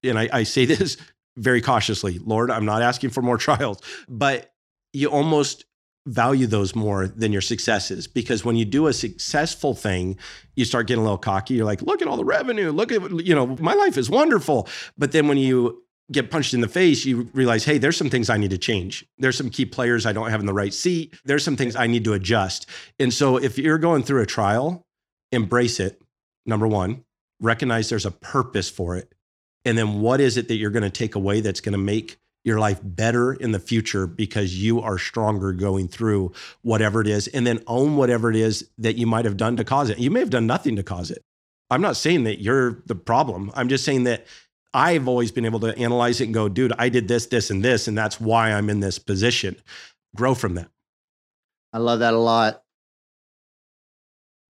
[0.04, 0.98] And I, I say this
[1.38, 4.54] very cautiously Lord, I'm not asking for more trials, but
[4.94, 5.66] you almost
[6.06, 10.18] value those more than your successes because when you do a successful thing
[10.56, 11.56] you start getting a little cocky.
[11.56, 12.72] You're like look at all the revenue.
[12.72, 14.68] Look at you know my life is wonderful.
[14.98, 18.30] But then when you get punched in the face you realize hey there's some things
[18.30, 19.06] i need to change.
[19.18, 21.16] There's some key players i don't have in the right seat.
[21.26, 22.68] There's some things i need to adjust.
[23.00, 24.86] And so if you're going through a trial
[25.32, 26.00] embrace it
[26.46, 27.04] number 1
[27.42, 29.14] recognize there's a purpose for it.
[29.66, 32.18] And then what is it that you're going to take away that's going to make
[32.46, 36.32] your life better in the future because you are stronger going through
[36.62, 39.64] whatever it is and then own whatever it is that you might have done to
[39.64, 39.98] cause it.
[39.98, 41.24] You may have done nothing to cause it.
[41.72, 43.52] I'm not saying that you're the problem.
[43.56, 44.28] I'm just saying that
[44.76, 47.64] I've always been able to analyze it and go, dude, I did this, this, and
[47.64, 49.56] this, and that's why I'm in this position.
[50.16, 50.70] Grow from that.
[51.74, 52.62] I love that a lot.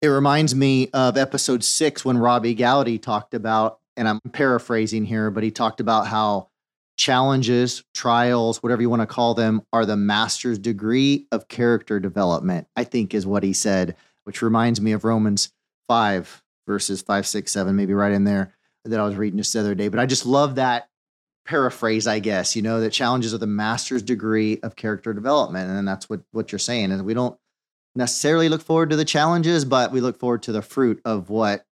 [0.02, 5.30] It reminds me of episode six when Robbie Gowdy talked about, and I'm paraphrasing here,
[5.30, 6.50] but he talked about how
[6.98, 12.68] challenges, trials, whatever you want to call them, are the master's degree of character development,
[12.76, 15.52] I think is what he said, which reminds me of Romans
[15.88, 18.54] 5, verses 5, 6, 7, maybe right in there
[18.86, 19.88] that I was reading just the other day.
[19.88, 20.90] But I just love that
[21.46, 25.70] paraphrase, I guess, you know, that challenges are the master's degree of character development.
[25.72, 26.92] And that's what, what you're saying.
[26.92, 27.38] And we don't
[27.96, 31.66] necessarily look forward to the challenges, but we look forward to the fruit of what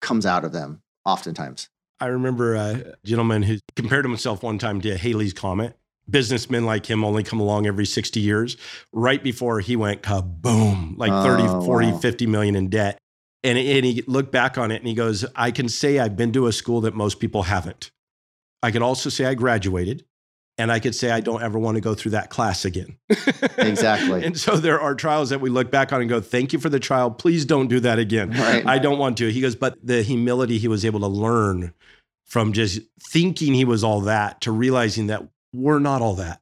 [0.00, 1.68] comes out of them oftentimes.
[2.00, 5.76] I remember a gentleman who compared himself one time to Halley's Comet.
[6.08, 8.56] Businessmen like him only come along every 60 years.
[8.92, 11.98] Right before he went kaboom, like 30, oh, 40, wow.
[11.98, 12.98] 50 million in debt.
[13.42, 16.32] And, and he looked back on it and he goes, I can say I've been
[16.32, 17.90] to a school that most people haven't.
[18.62, 20.04] I could also say I graduated
[20.56, 22.96] and I could say I don't ever want to go through that class again.
[23.58, 24.24] exactly.
[24.24, 26.68] and so there are trials that we look back on and go, "Thank you for
[26.68, 27.10] the trial.
[27.10, 28.64] Please don't do that again." Right.
[28.66, 29.30] I don't want to.
[29.30, 31.72] He goes, but the humility he was able to learn
[32.24, 36.40] from just thinking he was all that to realizing that we're not all that.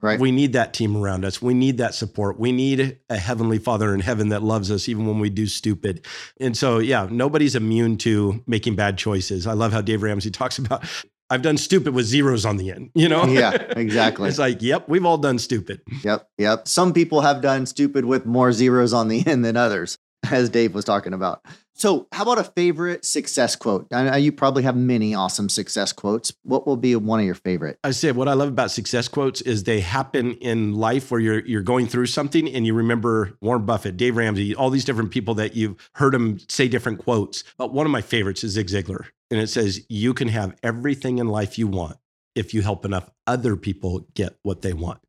[0.00, 0.20] Right.
[0.20, 1.40] We need that team around us.
[1.40, 2.38] We need that support.
[2.38, 6.04] We need a heavenly father in heaven that loves us even when we do stupid.
[6.38, 9.46] And so, yeah, nobody's immune to making bad choices.
[9.46, 10.84] I love how Dave Ramsey talks about
[11.30, 13.24] I've done stupid with zeros on the end, you know?
[13.24, 14.28] Yeah, exactly.
[14.28, 15.80] it's like, yep, we've all done stupid.
[16.02, 16.68] Yep, yep.
[16.68, 19.98] Some people have done stupid with more zeros on the end than others,
[20.30, 21.44] as Dave was talking about.
[21.76, 23.88] So, how about a favorite success quote?
[23.92, 26.32] I know you probably have many awesome success quotes.
[26.44, 27.80] What will be one of your favorite?
[27.82, 31.44] I say what I love about success quotes is they happen in life where you're
[31.44, 35.34] you're going through something and you remember Warren Buffett, Dave Ramsey, all these different people
[35.34, 37.42] that you've heard them say different quotes.
[37.58, 41.18] But one of my favorites is Zig Ziglar, and it says, "You can have everything
[41.18, 41.96] in life you want
[42.36, 45.00] if you help enough other people get what they want."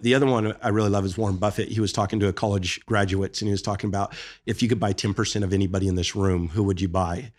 [0.00, 1.68] The other one I really love is Warren Buffett.
[1.68, 4.80] He was talking to a college graduates and he was talking about if you could
[4.80, 7.32] buy 10% of anybody in this room, who would you buy?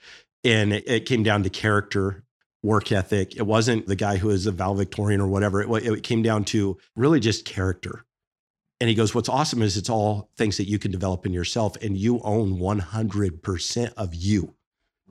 [0.44, 2.24] And it, it came down to character,
[2.64, 3.36] work ethic.
[3.36, 5.62] It wasn't the guy who is a valedictorian or whatever.
[5.62, 8.06] It, it came down to really just character.
[8.80, 11.76] And he goes, What's awesome is it's all things that you can develop in yourself
[11.82, 14.56] and you own 100% of you.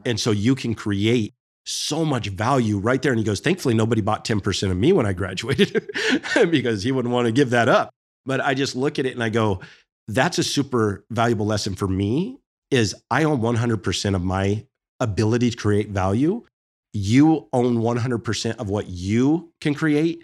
[0.05, 1.35] And so you can create
[1.67, 3.13] so much value right there.
[3.13, 5.89] And he goes, thankfully, nobody bought 10% of me when I graduated
[6.51, 7.91] because he wouldn't want to give that up.
[8.27, 9.61] But I just look at it and I go,
[10.09, 12.39] that's a super valuable lesson for me
[12.71, 14.67] is I own 100% of my
[15.01, 16.45] ability to create value.
[16.93, 20.23] You own 100% of what you can create.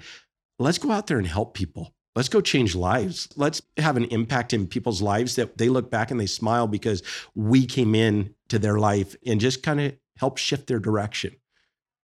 [0.58, 1.92] Let's go out there and help people.
[2.16, 3.28] Let's go change lives.
[3.36, 7.02] Let's have an impact in people's lives that they look back and they smile because
[7.34, 11.34] we came in to their life and just kind of help shift their direction.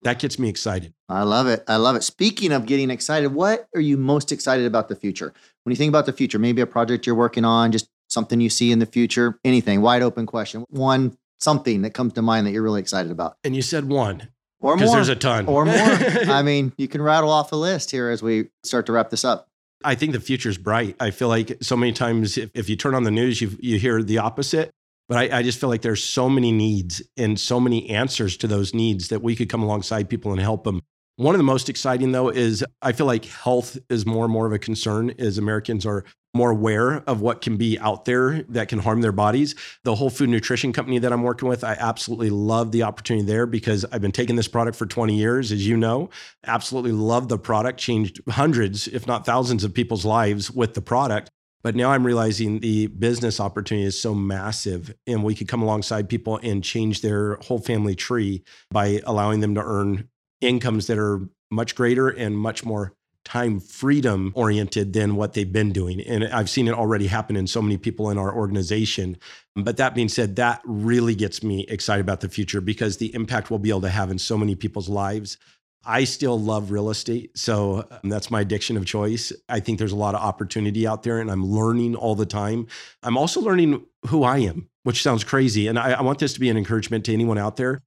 [0.04, 0.93] That gets me excited.
[1.08, 1.63] I love it.
[1.67, 2.04] I love it.
[2.04, 5.34] Speaking of getting excited, what are you most excited about the future?
[5.63, 8.50] When you think about the future, maybe a project you're working on, just something you
[8.50, 10.65] see in the future, anything, wide open question.
[10.69, 13.38] One, something that comes to mind that you're really excited about.
[13.43, 14.28] And you said one.
[14.60, 14.78] Or more.
[14.78, 15.47] Because there's a ton.
[15.47, 15.76] Or more.
[15.76, 19.24] I mean, you can rattle off a list here as we start to wrap this
[19.24, 19.47] up.
[19.84, 20.95] I think the future's bright.
[21.00, 23.80] I feel like so many times if, if you turn on the news, you, you
[23.80, 24.71] hear the opposite.
[25.12, 28.47] But I, I, just feel like there's so many needs and so many answers to
[28.47, 30.82] those needs that we could come alongside people and help them.
[31.17, 34.48] One of the most exciting though is I feel like health is more and more
[34.48, 38.69] of a concern as Americans are more aware of what can be out there that
[38.69, 39.54] can harm their bodies.
[39.83, 43.46] The whole food nutrition company that I'm working with, I absolutely love the opportunity there
[43.46, 46.10] because I've been taking this product for 20 years, as you know.
[46.48, 51.29] Absolutely love the product, changed hundreds, if not thousands of people's lives with the product.
[51.63, 56.09] But now I'm realizing the business opportunity is so massive, and we could come alongside
[56.09, 60.09] people and change their whole family tree by allowing them to earn
[60.41, 62.93] incomes that are much greater and much more
[63.23, 66.01] time freedom oriented than what they've been doing.
[66.01, 69.17] And I've seen it already happen in so many people in our organization.
[69.55, 73.51] But that being said, that really gets me excited about the future because the impact
[73.51, 75.37] we'll be able to have in so many people's lives.
[75.84, 77.38] I still love real estate.
[77.38, 79.34] So um, that's my addiction of choice.
[79.50, 82.67] I think there's a lot of opportunity out there and I'm learning all the time.
[83.02, 85.67] I'm also learning who I am, which sounds crazy.
[85.67, 87.82] And I, I want this to be an encouragement to anyone out there.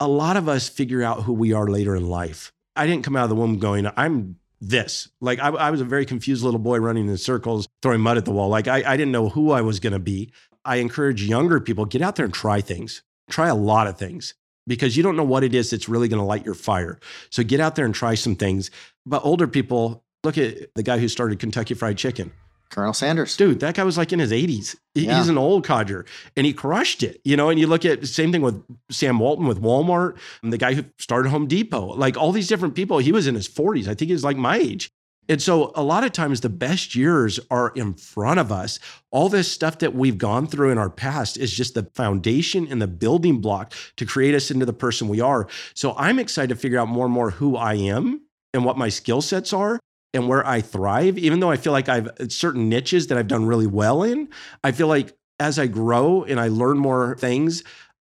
[0.00, 2.52] A lot of us figure out who we are later in life.
[2.74, 5.08] I didn't come out of the womb going, I'm this.
[5.20, 8.24] Like I, I was a very confused little boy running in circles, throwing mud at
[8.24, 8.48] the wall.
[8.48, 10.32] Like I, I didn't know who I was going to be.
[10.64, 13.02] I encourage younger people get out there and try things.
[13.30, 14.34] Try a lot of things
[14.66, 16.98] because you don't know what it is that's really going to light your fire.
[17.30, 18.70] So get out there and try some things.
[19.06, 22.32] But older people, look at the guy who started Kentucky Fried Chicken.
[22.70, 23.36] Colonel Sanders.
[23.36, 24.76] Dude, that guy was like in his 80s.
[24.94, 25.18] Yeah.
[25.18, 26.06] He's an old codger
[26.36, 27.20] and he crushed it.
[27.22, 30.58] You know, and you look at same thing with Sam Walton with Walmart, and the
[30.58, 32.96] guy who started Home Depot, like all these different people.
[32.96, 33.82] He was in his 40s.
[33.88, 34.90] I think he was like my age.
[35.28, 38.78] And so a lot of times the best years are in front of us.
[39.10, 42.82] All this stuff that we've gone through in our past is just the foundation and
[42.82, 45.48] the building block to create us into the person we are.
[45.74, 48.88] So I'm excited to figure out more and more who I am and what my
[48.88, 49.78] skill sets are
[50.12, 53.28] and where I thrive, even though I feel like I've uh, certain niches that I've
[53.28, 54.28] done really well in,
[54.62, 57.64] I feel like as I grow and I learn more things,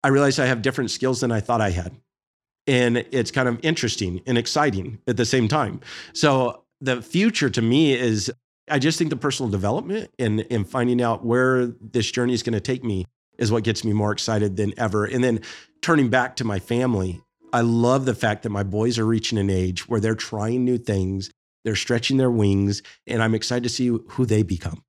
[0.03, 1.95] I realize I have different skills than I thought I had.
[2.67, 5.79] And it's kind of interesting and exciting at the same time.
[6.13, 8.31] So the future to me is
[8.69, 12.53] I just think the personal development and, and finding out where this journey is going
[12.53, 13.05] to take me
[13.37, 15.05] is what gets me more excited than ever.
[15.05, 15.41] And then
[15.81, 17.21] turning back to my family,
[17.53, 20.77] I love the fact that my boys are reaching an age where they're trying new
[20.77, 21.31] things
[21.67, 24.85] they're stretching their wings, and I'm excited to see who they become.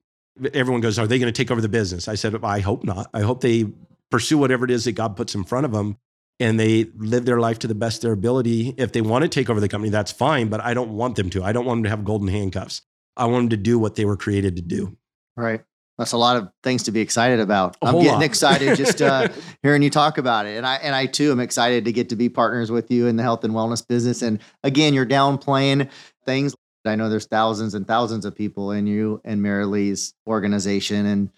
[0.54, 2.06] Everyone goes, Are they going to take over the business?
[2.06, 3.10] I said, I hope not.
[3.12, 3.64] I hope they
[4.12, 5.96] pursue whatever it is that God puts in front of them
[6.40, 8.74] and they live their life to the best of their ability.
[8.76, 11.30] If they want to take over the company, that's fine, but I don't want them
[11.30, 11.42] to.
[11.42, 12.82] I don't want them to have golden handcuffs.
[13.16, 14.96] I want them to do what they were created to do.
[15.36, 15.62] Right.
[15.98, 17.76] That's a lot of things to be excited about.
[17.82, 18.22] i am getting lot.
[18.22, 19.28] excited just uh,
[19.64, 22.16] hearing you talk about it, and I and I too am excited to get to
[22.16, 24.22] be partners with you in the health and wellness business.
[24.22, 25.90] And again, you're downplaying
[26.24, 26.54] things
[26.88, 31.30] I know there's thousands and thousands of people in you and Marilee's organization, and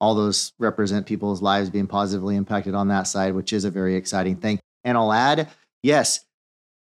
[0.00, 3.96] all those represent people's lives being positively impacted on that side, which is a very
[3.96, 4.60] exciting thing.
[4.84, 5.48] And I'll add,
[5.82, 6.20] yes,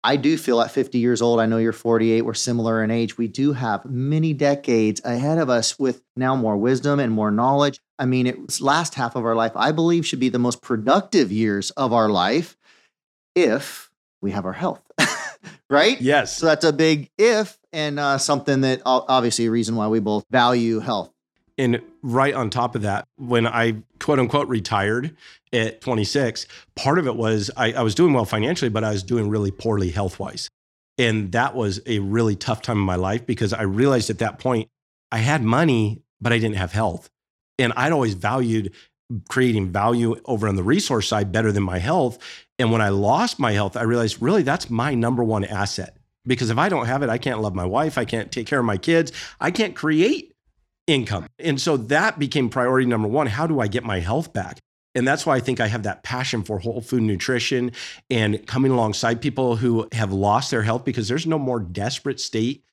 [0.03, 3.17] I do feel at 50 years old, I know you're 48, we're similar in age.
[3.17, 7.79] We do have many decades ahead of us with now more wisdom and more knowledge.
[7.97, 11.31] I mean, it's last half of our life, I believe, should be the most productive
[11.31, 12.57] years of our life
[13.33, 13.91] if
[14.21, 14.81] we have our health.
[15.69, 15.99] right?
[16.01, 16.35] Yes.
[16.37, 20.25] So that's a big if and uh, something that obviously a reason why we both
[20.29, 21.12] value health.
[21.57, 25.15] And right on top of that, when I quote unquote retired
[25.51, 29.03] at 26, part of it was I, I was doing well financially, but I was
[29.03, 30.49] doing really poorly health wise.
[30.97, 34.39] And that was a really tough time in my life because I realized at that
[34.39, 34.69] point
[35.11, 37.09] I had money, but I didn't have health.
[37.59, 38.73] And I'd always valued
[39.29, 42.17] creating value over on the resource side better than my health.
[42.57, 46.49] And when I lost my health, I realized really that's my number one asset because
[46.49, 48.65] if I don't have it, I can't love my wife, I can't take care of
[48.65, 50.32] my kids, I can't create
[50.87, 51.27] income.
[51.39, 53.27] And so that became priority number one.
[53.27, 54.59] How do I get my health back?
[54.95, 57.71] And that's why I think I have that passion for whole food nutrition
[58.09, 62.63] and coming alongside people who have lost their health because there's no more desperate state.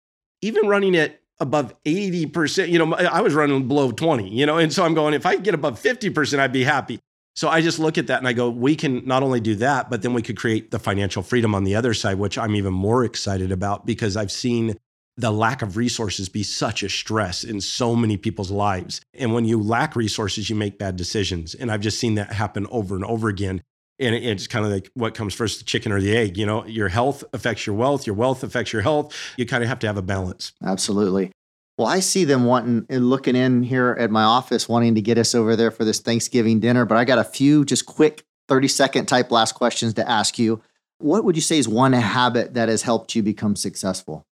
[0.42, 4.70] Even running it above 80%, you know, I was running below 20, you know, and
[4.72, 7.00] so I'm going, if I get above 50%, I'd be happy.
[7.36, 9.88] So I just look at that and I go, we can not only do that,
[9.88, 12.74] but then we could create the financial freedom on the other side, which I'm even
[12.74, 14.76] more excited about because I've seen
[15.20, 19.00] the lack of resources be such a stress in so many people's lives.
[19.14, 21.54] And when you lack resources, you make bad decisions.
[21.54, 23.62] And I've just seen that happen over and over again.
[23.98, 26.38] And it's kind of like what comes first, the chicken or the egg.
[26.38, 29.14] You know, your health affects your wealth, your wealth affects your health.
[29.36, 30.52] You kind of have to have a balance.
[30.64, 31.32] Absolutely.
[31.76, 35.18] Well, I see them wanting and looking in here at my office, wanting to get
[35.18, 36.86] us over there for this Thanksgiving dinner.
[36.86, 40.62] But I got a few just quick 30 second type last questions to ask you.
[40.98, 44.26] What would you say is one habit that has helped you become successful?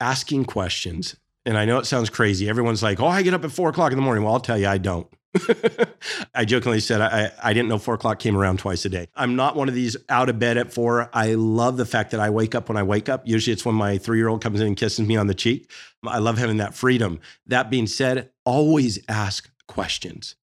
[0.00, 1.16] Asking questions.
[1.46, 2.48] And I know it sounds crazy.
[2.48, 4.24] Everyone's like, oh, I get up at four o'clock in the morning.
[4.24, 5.06] Well, I'll tell you, I don't.
[6.34, 9.08] I jokingly said I, I didn't know four o'clock came around twice a day.
[9.16, 11.10] I'm not one of these out of bed at four.
[11.12, 13.26] I love the fact that I wake up when I wake up.
[13.26, 15.70] Usually it's when my three year old comes in and kisses me on the cheek.
[16.06, 17.20] I love having that freedom.
[17.46, 20.36] That being said, always ask questions.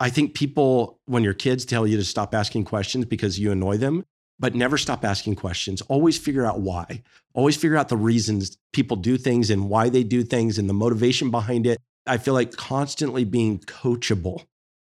[0.00, 3.78] I think people, when your kids tell you to stop asking questions because you annoy
[3.78, 4.04] them,
[4.38, 5.80] but never stop asking questions.
[5.82, 7.02] Always figure out why.
[7.38, 10.74] Always figure out the reasons people do things and why they do things and the
[10.74, 11.78] motivation behind it.
[12.04, 14.44] I feel like constantly being coachable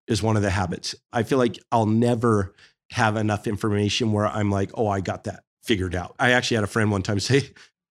[0.08, 0.96] is one of the habits.
[1.12, 2.52] I feel like I'll never
[2.90, 6.16] have enough information where I'm like, oh, I got that figured out.
[6.18, 7.42] I actually had a friend one time say,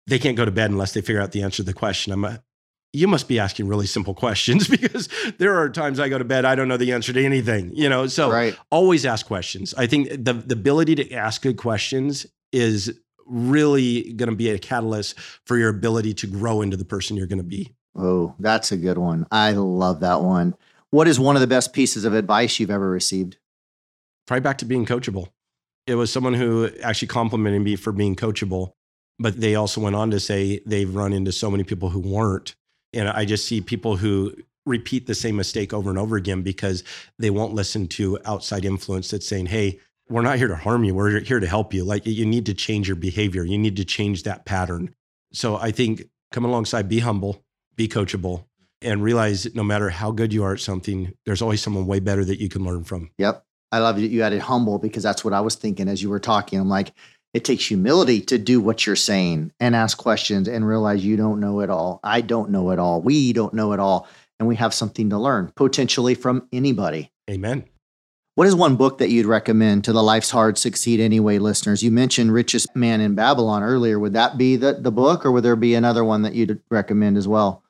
[0.07, 2.11] they can't go to bed unless they figure out the answer to the question.
[2.11, 2.43] I'm a,
[2.91, 5.07] you must be asking really simple questions because
[5.37, 7.87] there are times I go to bed, I don't know the answer to anything, you
[7.87, 8.07] know?
[8.07, 8.57] So Right.
[8.71, 9.73] always ask questions.
[9.77, 12.99] I think the, the ability to ask good questions is
[13.29, 17.27] really going to be a catalyst for your ability to grow into the person you're
[17.27, 17.73] going to be.
[17.95, 19.25] Oh, that's a good one.
[19.31, 20.55] I love that one.
[20.91, 23.37] What is one of the best pieces of advice you've ever received?
[24.25, 25.29] Probably back to being coachable.
[25.87, 28.73] It was someone who actually complimented me for being coachable,
[29.17, 32.55] but they also went on to say they've run into so many people who weren't.
[32.93, 34.33] And I just see people who
[34.65, 36.83] repeat the same mistake over and over again because
[37.17, 39.79] they won't listen to outside influence that's saying, hey,
[40.09, 40.93] we're not here to harm you.
[40.93, 41.83] We're here to help you.
[41.83, 43.43] Like you need to change your behavior.
[43.43, 44.93] You need to change that pattern.
[45.31, 47.43] So I think come alongside, be humble,
[47.75, 48.45] be coachable,
[48.81, 51.99] and realize that no matter how good you are at something, there's always someone way
[51.99, 53.11] better that you can learn from.
[53.17, 53.43] Yep.
[53.71, 56.19] I love that you added humble because that's what I was thinking as you were
[56.19, 56.59] talking.
[56.59, 56.91] I'm like,
[57.33, 61.39] it takes humility to do what you're saying and ask questions and realize you don't
[61.39, 61.99] know it all.
[62.03, 63.01] I don't know it all.
[63.01, 64.07] We don't know it all.
[64.39, 67.11] And we have something to learn potentially from anybody.
[67.29, 67.65] Amen.
[68.39, 71.83] What is one book that you'd recommend to the Life's Hard Succeed Anyway listeners?
[71.83, 73.99] You mentioned Richest Man in Babylon earlier.
[73.99, 77.17] Would that be the, the book or would there be another one that you'd recommend
[77.17, 77.63] as well?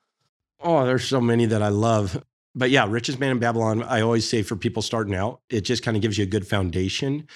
[0.60, 2.24] Oh, there's so many that I love.
[2.54, 5.82] But yeah, Richest Man in Babylon, I always say for people starting out, it just
[5.82, 7.28] kind of gives you a good foundation.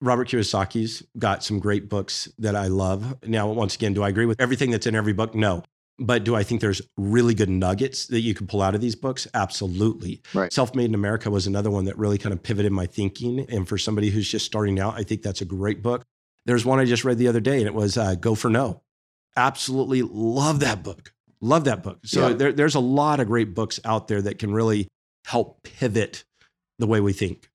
[0.00, 3.18] Robert Kiyosaki's got some great books that I love.
[3.24, 5.32] Now, once again, do I agree with everything that's in every book?
[5.32, 5.62] No.
[6.02, 8.96] But do I think there's really good nuggets that you can pull out of these
[8.96, 9.26] books?
[9.34, 10.22] Absolutely.
[10.32, 10.50] Right.
[10.52, 13.40] Self Made in America was another one that really kind of pivoted my thinking.
[13.50, 16.02] And for somebody who's just starting out, I think that's a great book.
[16.46, 18.80] There's one I just read the other day, and it was uh, Go for No.
[19.36, 21.12] Absolutely love that book.
[21.42, 21.98] Love that book.
[22.04, 22.34] So Yeah.
[22.34, 24.88] there, there's a lot of great books out there that can really
[25.26, 26.24] help pivot
[26.78, 27.48] the way we think.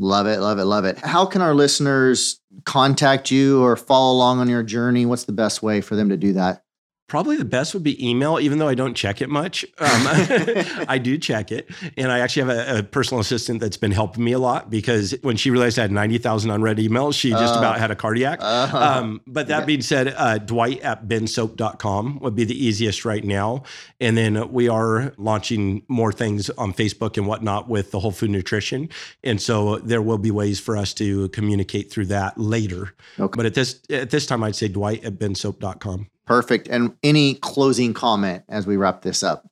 [0.00, 0.98] Love it, love it, love it.
[0.98, 5.06] How can our listeners contact you or follow along on your journey?
[5.06, 6.63] What's the best way for them to do that?
[7.06, 9.62] Probably the best would be email, even though I don't check it much.
[9.78, 10.06] Um,
[10.88, 11.68] I do check it.
[11.98, 15.14] And I actually have a, a personal assistant that's been helping me a lot because
[15.20, 17.58] when she realized I had 90,000 unread emails, she just Oh.
[17.58, 18.38] about had a cardiac.
[18.42, 23.22] Uh, Um, but that being said, uh, Dwight at bendsoap.com would be the easiest right
[23.22, 23.64] now.
[24.00, 28.30] And then we are launching more things on Facebook and whatnot with the whole food
[28.30, 28.88] nutrition.
[29.22, 32.94] And so there will be ways for us to communicate through that later.
[33.20, 33.36] Okay.
[33.36, 36.08] But at this at this time, I'd say Dwight at bendsoap.com.
[36.26, 36.68] perfect.
[36.68, 39.48] And any closing comment as we wrap this up?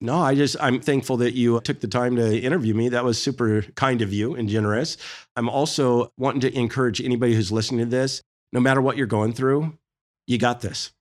[0.00, 2.90] No, I just, I'm thankful that you took the time to interview me.
[2.90, 4.96] That was super kind of you and generous.
[5.34, 8.22] I'm also wanting to encourage anybody who's listening to this,
[8.52, 9.78] no matter what you're going through,
[10.26, 10.92] you got this.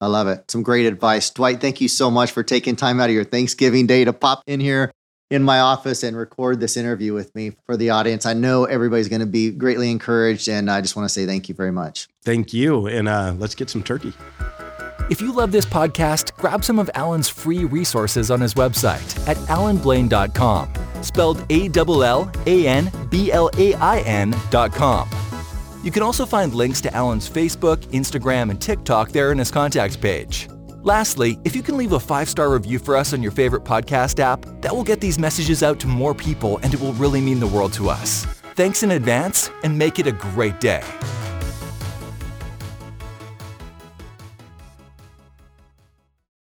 [0.00, 0.50] I love it.
[0.50, 1.30] Some great advice.
[1.30, 4.42] Dwight, thank you so much for taking time out of your Thanksgiving day to pop
[4.46, 4.90] in here
[5.32, 8.26] in my office and record this interview with me for the audience.
[8.26, 11.48] I know everybody's going to be greatly encouraged, and I just want to say thank
[11.48, 12.06] you very much.
[12.22, 12.86] Thank you.
[12.86, 14.12] And uh, let's get some turkey.
[15.10, 19.38] If you love this podcast, grab some of Allan's free resources on his website at
[19.48, 20.72] allanblain.com,
[21.02, 25.08] spelled A L L A N B L A I N.com.
[25.82, 29.96] You can also find links to Allan's Facebook, Instagram, and TikTok there in his contacts
[29.96, 30.48] page.
[30.84, 34.18] Lastly, if you can leave a five star review for us on your favorite podcast
[34.18, 37.38] app, that will get these messages out to more people and it will really mean
[37.38, 38.24] the world to us.
[38.56, 40.82] Thanks in advance and make it a great day.